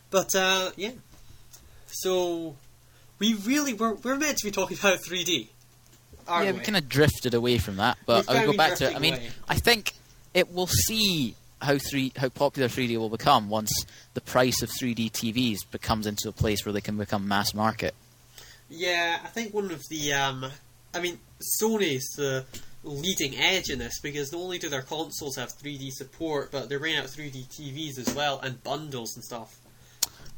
But 0.10 0.36
uh, 0.36 0.72
yeah. 0.76 0.92
So 1.88 2.56
we 3.18 3.34
really 3.34 3.74
were 3.74 3.96
we're 3.96 4.18
meant 4.18 4.38
to 4.40 4.46
be 4.46 4.52
talking 4.52 4.78
about 4.78 5.00
3D. 5.00 5.48
aren't 6.28 6.46
yeah, 6.46 6.52
we 6.52 6.60
kind 6.60 6.78
of 6.78 6.90
drifted 6.90 7.34
away 7.34 7.58
from 7.58 7.78
that, 7.78 7.98
but 8.06 8.30
I 8.30 8.34
would 8.34 8.40
kinda 8.40 8.52
go 8.52 8.58
back 8.58 8.76
to 8.78 8.90
it. 8.90 8.96
I 8.96 9.00
mean, 9.00 9.14
away. 9.14 9.30
I 9.48 9.56
think 9.56 9.94
it 10.34 10.54
will 10.54 10.68
see 10.68 11.36
how 11.62 11.78
three 11.78 12.12
how 12.16 12.30
popular 12.30 12.68
3D 12.68 12.98
will 12.98 13.10
become 13.10 13.50
once 13.50 13.72
the 14.14 14.22
price 14.22 14.62
of 14.62 14.70
3D 14.70 15.12
TVs 15.12 15.60
becomes 15.70 16.08
into 16.08 16.28
a 16.30 16.32
place 16.32 16.66
where 16.66 16.74
they 16.74 16.82
can 16.82 16.98
become 16.98 17.28
mass 17.28 17.54
market. 17.54 17.94
Yeah, 18.70 19.20
I 19.24 19.28
think 19.28 19.54
one 19.54 19.72
of 19.72 19.82
the 19.90 20.14
um, 20.14 20.46
I 20.94 21.00
mean, 21.02 21.20
Sony's 21.62 22.10
the 22.16 22.46
leading 22.84 23.38
edge 23.38 23.70
in 23.70 23.80
this 23.80 24.00
because 24.00 24.32
not 24.32 24.40
only 24.40 24.58
do 24.58 24.70
their 24.70 24.82
consoles 24.82 25.36
have 25.36 25.50
3D 25.50 25.92
support, 25.92 26.52
but 26.52 26.68
they're 26.68 26.80
bringing 26.80 27.00
out 27.00 27.06
3D 27.06 27.48
TVs 27.48 28.00
as 28.00 28.14
well 28.16 28.40
and 28.40 28.64
bundles 28.64 29.16
and 29.16 29.24
stuff. 29.24 29.58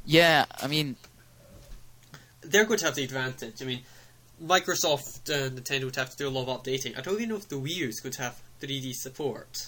Yeah, 0.05 0.45
I 0.61 0.67
mean, 0.67 0.97
They're 2.41 2.65
going 2.65 2.79
to 2.79 2.85
have 2.85 2.95
the 2.95 3.03
advantage. 3.05 3.61
I 3.61 3.65
mean, 3.65 3.81
Microsoft 4.43 5.29
and 5.29 5.57
Nintendo 5.57 5.85
would 5.85 5.95
have 5.95 6.09
to 6.09 6.17
do 6.17 6.27
a 6.27 6.29
lot 6.29 6.47
of 6.47 6.61
updating. 6.63 6.97
I 6.97 7.01
don't 7.01 7.15
even 7.15 7.29
know 7.29 7.37
if 7.37 7.47
the 7.47 7.55
Wii 7.55 7.75
U 7.77 7.87
is 7.87 8.01
going 8.01 8.13
to 8.13 8.21
have 8.23 8.41
3D 8.61 8.93
support. 8.93 9.67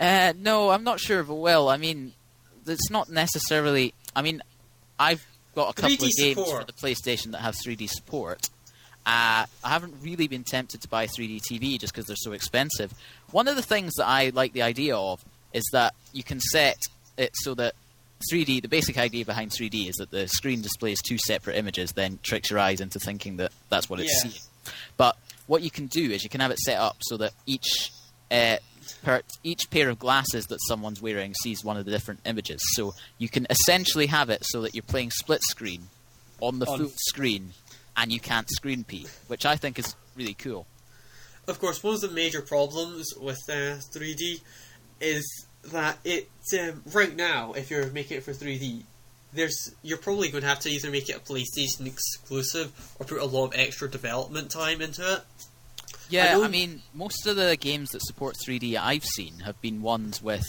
Uh, 0.00 0.32
no, 0.38 0.70
I'm 0.70 0.84
not 0.84 1.00
sure 1.00 1.20
if 1.20 1.28
it 1.28 1.32
will. 1.34 1.68
I 1.68 1.76
mean, 1.76 2.12
it's 2.66 2.90
not 2.90 3.08
necessarily. 3.08 3.94
I 4.14 4.22
mean, 4.22 4.42
I've 4.98 5.24
got 5.54 5.70
a 5.70 5.72
couple 5.74 5.94
of 5.94 5.98
games 6.00 6.36
support. 6.36 6.60
for 6.60 6.64
the 6.66 6.72
PlayStation 6.72 7.32
that 7.32 7.38
have 7.40 7.54
3D 7.56 7.88
support. 7.88 8.48
Uh, 9.06 9.46
I 9.64 9.68
haven't 9.68 9.94
really 10.02 10.28
been 10.28 10.44
tempted 10.44 10.82
to 10.82 10.88
buy 10.88 11.06
3D 11.06 11.40
TV 11.40 11.78
just 11.80 11.92
because 11.94 12.06
they're 12.06 12.16
so 12.16 12.32
expensive. 12.32 12.92
One 13.30 13.48
of 13.48 13.56
the 13.56 13.62
things 13.62 13.94
that 13.94 14.06
I 14.06 14.30
like 14.34 14.52
the 14.52 14.62
idea 14.62 14.96
of 14.96 15.24
is 15.54 15.64
that 15.72 15.94
you 16.12 16.22
can 16.22 16.40
set 16.40 16.76
it 17.16 17.30
so 17.34 17.54
that 17.54 17.74
3D, 18.30 18.60
the 18.60 18.68
basic 18.68 18.98
idea 18.98 19.24
behind 19.24 19.50
3D 19.50 19.88
is 19.88 19.96
that 19.96 20.10
the 20.10 20.28
screen 20.28 20.60
displays 20.60 21.00
two 21.00 21.16
separate 21.16 21.56
images, 21.56 21.92
then 21.92 22.18
tricks 22.22 22.50
your 22.50 22.58
eyes 22.58 22.80
into 22.82 22.98
thinking 22.98 23.38
that 23.38 23.52
that's 23.70 23.88
what 23.88 23.98
it's 24.00 24.12
Yeah. 24.24 24.30
seeing. 24.30 24.42
But 24.98 25.16
what 25.46 25.62
you 25.62 25.70
can 25.70 25.86
do 25.86 26.10
is 26.10 26.22
you 26.22 26.28
can 26.28 26.40
have 26.42 26.50
it 26.50 26.58
set 26.58 26.76
up 26.78 26.96
so 27.00 27.16
that 27.16 27.32
each 27.46 27.92
uh, 28.30 28.56
per, 29.02 29.22
each 29.42 29.70
pair 29.70 29.88
of 29.88 29.98
glasses 29.98 30.46
that 30.46 30.58
someone's 30.66 31.02
wearing 31.02 31.34
sees 31.34 31.64
one 31.64 31.76
of 31.76 31.84
the 31.84 31.90
different 31.90 32.20
images. 32.24 32.60
So 32.74 32.94
you 33.18 33.28
can 33.28 33.46
essentially 33.50 34.06
have 34.06 34.30
it 34.30 34.44
so 34.44 34.62
that 34.62 34.74
you're 34.74 34.82
playing 34.82 35.10
split 35.10 35.42
screen 35.42 35.88
on 36.40 36.58
the 36.58 36.66
On- 36.66 36.78
full 36.78 36.92
screen, 36.96 37.52
and 37.96 38.12
you 38.12 38.20
can't 38.20 38.48
screen 38.50 38.84
peek, 38.84 39.08
which 39.26 39.44
I 39.44 39.56
think 39.56 39.78
is 39.78 39.94
really 40.16 40.34
cool. 40.34 40.66
Of 41.46 41.58
course, 41.60 41.82
one 41.82 41.94
of 41.94 42.00
the 42.00 42.10
major 42.10 42.42
problems 42.42 43.14
with 43.18 43.40
uh, 43.48 43.80
3D 43.92 44.42
is 45.00 45.46
that 45.64 45.98
it 46.04 46.28
um, 46.58 46.82
right 46.92 47.14
now, 47.14 47.52
if 47.52 47.70
you're 47.70 47.90
making 47.90 48.18
it 48.18 48.22
for 48.22 48.32
3D, 48.32 48.82
there's 49.32 49.72
you're 49.82 49.98
probably 49.98 50.28
going 50.30 50.42
to 50.42 50.48
have 50.48 50.60
to 50.60 50.70
either 50.70 50.90
make 50.90 51.08
it 51.08 51.16
a 51.16 51.20
PlayStation 51.20 51.86
exclusive 51.86 52.72
or 52.98 53.06
put 53.06 53.18
a 53.20 53.24
lot 53.24 53.46
of 53.46 53.52
extra 53.54 53.90
development 53.90 54.50
time 54.50 54.80
into 54.80 55.02
it. 55.14 55.20
Yeah, 56.08 56.34
know- 56.34 56.44
I, 56.44 56.48
mean, 56.48 56.82
most 56.94 57.26
of 57.26 57.36
the 57.36 57.56
games 57.56 57.90
that 57.90 58.02
support 58.02 58.36
3D 58.46 58.76
I've 58.76 59.04
seen 59.04 59.40
have 59.40 59.60
been 59.60 59.82
ones 59.82 60.22
with 60.22 60.46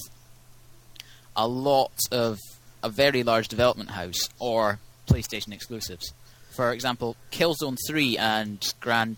a 1.36 1.48
lot 1.48 1.92
of 2.12 2.38
a 2.84 2.90
very 2.90 3.24
large 3.24 3.48
development 3.48 3.92
house 3.92 4.30
or 4.40 4.80
PlayStation 5.08 5.54
exclusives. 5.54 6.14
For 6.52 6.72
example, 6.72 7.16
Killzone 7.32 7.78
3 7.88 8.18
and 8.18 8.74
Gran 8.80 9.18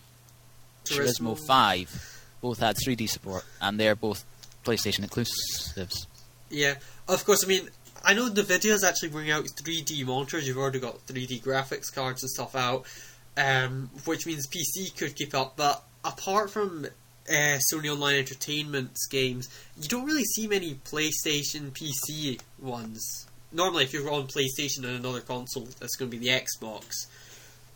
Turismo 0.86 1.36
Turismo. 1.36 1.48
5 1.48 2.22
both 2.42 2.60
had 2.60 2.76
3D 2.76 3.08
support, 3.08 3.46
and 3.62 3.80
they're 3.80 3.96
both 3.96 4.26
PlayStation 4.66 5.04
exclusives. 5.04 6.08
Yeah, 6.50 6.76
of 7.08 7.24
course. 7.26 7.44
I 7.44 7.48
mean, 7.48 7.70
I 8.04 8.14
know 8.14 8.30
Nvidia's 8.30 8.84
actually 8.84 9.10
bringing 9.10 9.32
out 9.32 9.46
3D 9.64 10.06
monitors. 10.06 10.48
You've 10.48 10.58
already 10.58 10.80
got 10.80 11.06
3D 11.08 11.42
graphics 11.42 11.94
cards 11.94 12.24
and 12.24 12.30
stuff 12.30 12.56
out, 12.56 12.86
um, 13.38 13.90
which 14.06 14.26
means 14.26 14.48
PC 14.48 14.96
could 14.98 15.16
keep 15.16 15.36
up. 15.36 15.56
But 15.56 15.84
apart 16.04 16.50
from 16.50 16.86
uh, 17.30 17.60
Sony 17.72 17.92
Online 17.92 18.16
Entertainment's 18.16 19.08
games, 19.08 19.50
you 19.82 19.88
don't 19.88 20.06
really 20.06 20.24
see 20.24 20.48
many 20.48 20.76
PlayStation 20.76 21.72
PC 21.72 22.40
ones. 22.60 23.28
Normally, 23.52 23.84
if 23.84 23.94
you're 23.94 24.10
on 24.12 24.28
PlayStation 24.28 24.80
and 24.80 24.96
another 24.96 25.22
console, 25.22 25.68
that's 25.80 25.96
going 25.96 26.10
to 26.10 26.18
be 26.18 26.26
the 26.26 26.32
Xbox. 26.32 27.08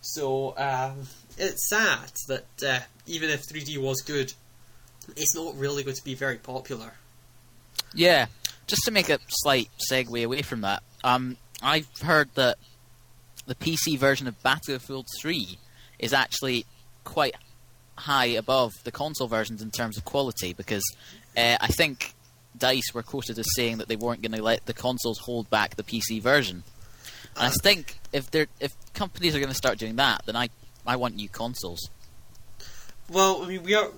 So 0.01 0.55
um, 0.57 1.07
it's 1.38 1.67
sad 1.67 2.11
that 2.27 2.45
uh, 2.65 2.79
even 3.07 3.29
if 3.29 3.43
3D 3.43 3.77
was 3.77 4.01
good, 4.01 4.33
it's 5.15 5.35
not 5.35 5.57
really 5.57 5.83
going 5.83 5.95
to 5.95 6.03
be 6.03 6.15
very 6.15 6.38
popular. 6.38 6.93
Yeah, 7.93 8.27
just 8.67 8.83
to 8.85 8.91
make 8.91 9.09
a 9.09 9.19
slight 9.27 9.69
segue 9.91 10.23
away 10.23 10.41
from 10.41 10.61
that, 10.61 10.83
um, 11.03 11.38
I've 11.61 11.89
heard 12.01 12.29
that 12.35 12.57
the 13.47 13.55
PC 13.55 13.97
version 13.97 14.27
of 14.27 14.41
Battlefield 14.41 15.07
3 15.19 15.57
is 15.99 16.13
actually 16.13 16.65
quite 17.03 17.35
high 17.97 18.25
above 18.25 18.73
the 18.84 18.91
console 18.91 19.27
versions 19.27 19.62
in 19.62 19.71
terms 19.71 19.97
of 19.97 20.05
quality 20.05 20.53
because 20.53 20.84
uh, 21.38 21.58
I 21.60 21.67
think 21.67 22.13
Dice 22.58 22.93
were 22.93 23.03
quoted 23.03 23.38
as 23.39 23.45
saying 23.55 23.77
that 23.77 23.88
they 23.88 23.95
weren't 23.95 24.21
going 24.21 24.31
to 24.34 24.43
let 24.43 24.65
the 24.65 24.73
consoles 24.73 25.19
hold 25.19 25.49
back 25.49 25.75
the 25.75 25.84
PC 25.84 26.21
version. 26.21 26.63
And 27.36 27.47
I 27.47 27.49
think 27.49 27.97
if 28.13 28.31
they're 28.31 28.47
if 28.60 28.73
companies 28.93 29.36
are 29.36 29.39
going 29.39 29.49
to 29.49 29.55
start 29.55 29.77
doing 29.77 29.97
that, 29.97 30.25
then 30.25 30.36
I 30.36 30.49
I 30.86 30.95
want 30.95 31.15
new 31.15 31.29
consoles. 31.29 31.89
Well, 33.10 33.43
I 33.43 33.47
mean, 33.47 33.63
we 33.63 33.75
are 33.75 33.91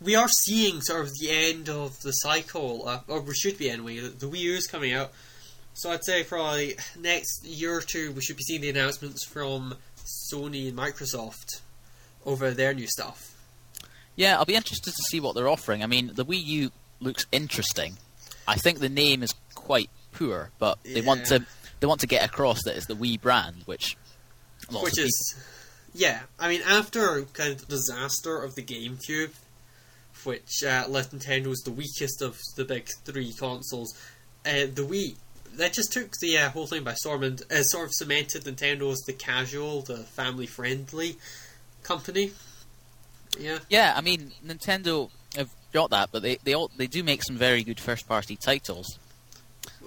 we 0.00 0.14
are 0.14 0.28
seeing 0.28 0.80
sort 0.82 1.02
of 1.02 1.12
the 1.20 1.30
end 1.30 1.68
of 1.68 2.00
the 2.02 2.12
cycle, 2.12 2.86
uh, 2.86 3.00
or 3.08 3.20
we 3.20 3.34
should 3.34 3.58
be 3.58 3.70
anyway. 3.70 3.98
The, 3.98 4.08
the 4.08 4.26
Wii 4.26 4.38
U 4.38 4.54
is 4.54 4.66
coming 4.66 4.92
out, 4.92 5.12
so 5.74 5.90
I'd 5.90 6.04
say 6.04 6.22
probably 6.22 6.76
next 6.98 7.44
year 7.44 7.76
or 7.76 7.80
two 7.80 8.12
we 8.12 8.22
should 8.22 8.36
be 8.36 8.42
seeing 8.42 8.60
the 8.60 8.70
announcements 8.70 9.24
from 9.24 9.76
Sony 10.32 10.68
and 10.68 10.78
Microsoft 10.78 11.60
over 12.24 12.52
their 12.52 12.74
new 12.74 12.86
stuff. 12.86 13.35
Yeah, 14.16 14.38
I'll 14.38 14.44
be 14.46 14.54
interested 14.54 14.90
to 14.90 15.02
see 15.10 15.20
what 15.20 15.34
they're 15.34 15.48
offering. 15.48 15.82
I 15.82 15.86
mean, 15.86 16.12
the 16.14 16.24
Wii 16.24 16.44
U 16.44 16.70
looks 17.00 17.26
interesting. 17.30 17.98
I 18.48 18.56
think 18.56 18.78
the 18.78 18.88
name 18.88 19.22
is 19.22 19.34
quite 19.54 19.90
poor, 20.12 20.50
but 20.58 20.78
they 20.82 21.02
want 21.02 21.26
to 21.26 21.44
they 21.80 21.86
want 21.86 22.00
to 22.00 22.06
get 22.06 22.24
across 22.24 22.62
that 22.64 22.76
it's 22.76 22.86
the 22.86 22.94
Wii 22.94 23.20
brand, 23.20 23.56
which 23.66 23.96
which 24.70 24.98
is, 24.98 25.36
yeah, 25.94 26.20
I 26.38 26.48
mean, 26.48 26.62
after 26.66 27.22
kind 27.34 27.52
of 27.52 27.60
the 27.60 27.66
disaster 27.66 28.42
of 28.42 28.54
the 28.54 28.62
GameCube, 28.62 29.32
which 30.24 30.64
uh, 30.64 30.86
left 30.88 31.14
Nintendo 31.14 31.48
as 31.48 31.60
the 31.60 31.70
weakest 31.70 32.22
of 32.22 32.40
the 32.56 32.64
big 32.64 32.88
three 33.04 33.32
consoles, 33.32 33.94
uh, 34.46 34.66
the 34.72 34.86
Wii 34.88 35.16
that 35.56 35.72
just 35.72 35.92
took 35.92 36.10
the 36.20 36.38
uh, 36.38 36.50
whole 36.50 36.66
thing 36.66 36.84
by 36.84 36.94
storm 36.94 37.22
and 37.22 37.42
uh, 37.50 37.62
sort 37.62 37.86
of 37.86 37.92
cemented 37.94 38.44
Nintendo 38.44 38.90
as 38.92 39.00
the 39.06 39.12
casual, 39.12 39.82
the 39.82 39.98
family-friendly 39.98 41.16
company. 41.82 42.32
Yeah, 43.38 43.58
yeah, 43.68 43.94
I 43.96 44.00
mean, 44.00 44.32
Nintendo 44.44 45.10
have 45.36 45.50
got 45.72 45.90
that, 45.90 46.10
but 46.12 46.22
they 46.22 46.36
they 46.44 46.54
all, 46.54 46.70
they 46.76 46.86
do 46.86 47.02
make 47.02 47.22
some 47.22 47.36
very 47.36 47.62
good 47.62 47.78
first 47.80 48.08
party 48.08 48.36
titles. 48.36 48.98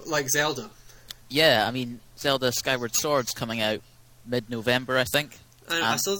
like 0.06 0.28
Zelda. 0.28 0.70
Yeah, 1.28 1.64
I 1.66 1.70
mean, 1.70 2.00
Zelda 2.18 2.52
Skyward 2.52 2.94
Sword's 2.94 3.32
coming 3.32 3.60
out 3.60 3.80
mid 4.26 4.50
November, 4.50 4.98
I 4.98 5.04
think. 5.04 5.38
And 5.68 5.84
I 5.84 5.96
saw, 5.96 6.16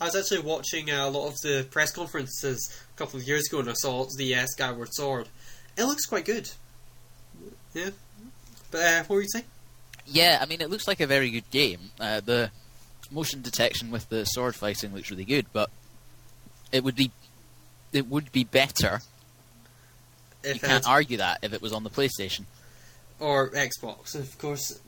I 0.00 0.06
was 0.06 0.16
actually 0.16 0.40
watching 0.40 0.90
uh, 0.90 1.08
a 1.08 1.10
lot 1.10 1.28
of 1.28 1.34
the 1.42 1.66
press 1.70 1.92
conferences 1.92 2.58
a 2.94 2.98
couple 2.98 3.20
of 3.20 3.26
years 3.26 3.46
ago, 3.48 3.60
and 3.60 3.70
I 3.70 3.74
saw 3.74 4.06
the 4.16 4.34
uh, 4.34 4.46
Skyward 4.46 4.88
Sword. 4.92 5.28
It 5.76 5.84
looks 5.84 6.06
quite 6.06 6.24
good. 6.24 6.50
Yeah, 7.74 7.90
but 8.70 8.80
uh, 8.80 9.04
what 9.04 9.16
were 9.16 9.22
you 9.22 9.28
saying? 9.28 9.44
Yeah, 10.06 10.38
I 10.42 10.46
mean, 10.46 10.60
it 10.60 10.68
looks 10.70 10.88
like 10.88 11.00
a 11.00 11.06
very 11.06 11.30
good 11.30 11.48
game. 11.50 11.78
Uh, 12.00 12.20
the 12.20 12.50
motion 13.10 13.42
detection 13.42 13.90
with 13.90 14.08
the 14.08 14.24
sword 14.24 14.54
fighting 14.56 14.92
looks 14.94 15.10
really 15.10 15.24
good, 15.24 15.46
but 15.52 15.70
it 16.72 16.82
would 16.82 16.96
be 16.96 17.10
it 17.92 18.08
would 18.08 18.32
be 18.32 18.44
better. 18.44 19.00
If 20.42 20.54
you 20.54 20.60
can't 20.60 20.88
argue 20.88 21.18
that 21.18 21.38
if 21.42 21.52
it 21.52 21.62
was 21.62 21.72
on 21.72 21.84
the 21.84 21.90
PlayStation. 21.90 22.46
or 23.20 23.50
Xbox, 23.50 24.16
of 24.16 24.36
course. 24.38 24.80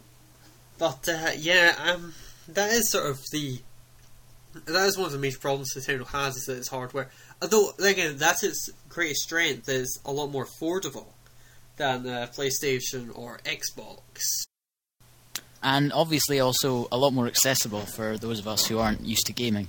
But 0.78 1.08
uh, 1.08 1.30
yeah, 1.36 1.76
um, 1.78 2.14
that 2.48 2.72
is 2.72 2.90
sort 2.90 3.06
of 3.06 3.20
the 3.30 3.60
that 4.66 4.86
is 4.86 4.96
one 4.96 5.06
of 5.06 5.12
the 5.12 5.18
major 5.18 5.38
problems 5.38 5.74
Nintendo 5.76 6.06
has 6.08 6.36
is 6.36 6.44
that 6.46 6.56
its 6.58 6.68
hardware. 6.68 7.10
Although 7.40 7.70
again, 7.82 8.16
that's 8.16 8.42
its 8.42 8.70
greatest 8.88 9.22
strength 9.22 9.68
is 9.68 10.00
a 10.04 10.12
lot 10.12 10.28
more 10.28 10.46
affordable 10.46 11.06
than 11.76 12.06
uh, 12.06 12.28
PlayStation 12.36 13.16
or 13.16 13.40
Xbox. 13.44 14.00
And 15.62 15.92
obviously, 15.92 16.40
also 16.40 16.88
a 16.92 16.98
lot 16.98 17.12
more 17.12 17.26
accessible 17.26 17.80
for 17.80 18.18
those 18.18 18.38
of 18.38 18.46
us 18.46 18.66
who 18.66 18.78
aren't 18.78 19.00
used 19.00 19.26
to 19.26 19.32
gaming. 19.32 19.68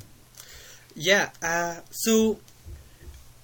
Yeah, 0.95 1.29
uh, 1.41 1.75
so 1.91 2.39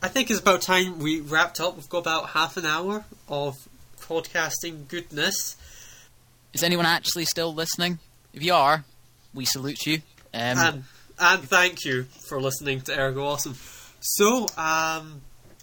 I 0.02 0.08
think 0.08 0.32
it's 0.32 0.40
about 0.40 0.62
time 0.62 1.00
we 1.00 1.20
wrapped 1.22 1.60
up. 1.60 1.76
We've 1.76 1.90
got 1.90 2.00
about 2.00 2.30
half 2.30 2.58
an 2.58 2.66
hour 2.66 3.06
of 3.28 3.56
podcasting 4.00 4.88
goodness. 4.88 5.58
Is 6.54 6.64
anyone 6.64 6.86
actually 6.86 7.26
still 7.26 7.54
listening? 7.54 8.00
If 8.34 8.44
you 8.44 8.54
are, 8.54 8.84
we 9.34 9.46
salute 9.46 9.86
you. 9.86 9.96
Um, 10.34 10.58
and 10.58 10.84
and 11.20 11.44
thank 11.44 11.86
you 11.86 12.04
for 12.28 12.42
listening 12.42 12.82
to 12.82 12.98
Ergo 12.98 13.26
Awesome. 13.26 13.56
So, 14.00 14.48
um, 14.58 15.22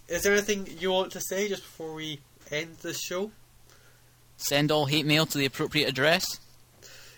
is 0.08 0.22
there 0.22 0.34
anything 0.34 0.68
you 0.78 0.90
want 0.90 1.12
to 1.12 1.20
say 1.20 1.48
just 1.48 1.62
before 1.62 1.94
we 1.94 2.20
end 2.50 2.76
the 2.82 2.94
show? 2.94 3.32
send 4.38 4.70
all 4.70 4.86
hate 4.86 5.04
mail 5.04 5.26
to 5.26 5.36
the 5.36 5.44
appropriate 5.44 5.88
address. 5.88 6.24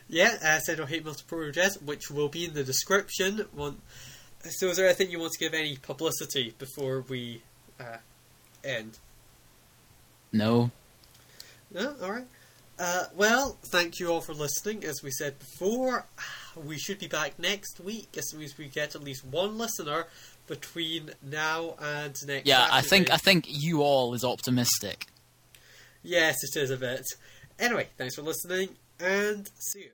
Yeah, 0.08 0.36
uh, 0.42 0.58
send 0.58 0.80
our 0.80 0.86
hate 0.86 1.04
mail 1.04 1.14
to 1.14 1.24
pro 1.24 1.46
address, 1.46 1.80
which 1.80 2.10
will 2.10 2.28
be 2.28 2.44
in 2.44 2.54
the 2.54 2.64
description. 2.64 3.46
One. 3.52 3.80
So, 4.48 4.68
is 4.68 4.76
there 4.76 4.86
anything 4.86 5.10
you 5.10 5.18
want 5.18 5.32
to 5.32 5.38
give 5.38 5.52
any 5.52 5.76
publicity 5.76 6.54
before 6.58 7.04
we 7.08 7.42
uh, 7.78 7.98
end? 8.64 8.98
No. 10.32 10.70
No, 11.72 11.94
all 12.02 12.12
right. 12.12 12.26
Uh, 12.78 13.04
well, 13.14 13.58
thank 13.70 14.00
you 14.00 14.10
all 14.10 14.22
for 14.22 14.32
listening. 14.32 14.84
As 14.84 15.02
we 15.02 15.10
said 15.10 15.38
before, 15.38 16.06
we 16.56 16.78
should 16.78 16.98
be 16.98 17.08
back 17.08 17.38
next 17.38 17.78
week 17.78 18.08
as 18.16 18.30
soon 18.30 18.42
as 18.42 18.56
we 18.56 18.68
get 18.68 18.94
at 18.94 19.04
least 19.04 19.24
one 19.24 19.58
listener 19.58 20.06
between 20.46 21.10
now 21.22 21.74
and 21.80 22.14
next. 22.26 22.46
Yeah, 22.46 22.66
I 22.70 22.80
think 22.80 23.10
I 23.10 23.18
think 23.18 23.44
you 23.46 23.82
all 23.82 24.14
is 24.14 24.24
optimistic. 24.24 25.06
Yes, 26.02 26.36
it 26.42 26.58
is 26.58 26.70
a 26.70 26.78
bit. 26.78 27.04
Anyway, 27.58 27.88
thanks 27.98 28.14
for 28.14 28.22
listening, 28.22 28.70
and 28.98 29.46
see 29.58 29.80
you. 29.80 29.90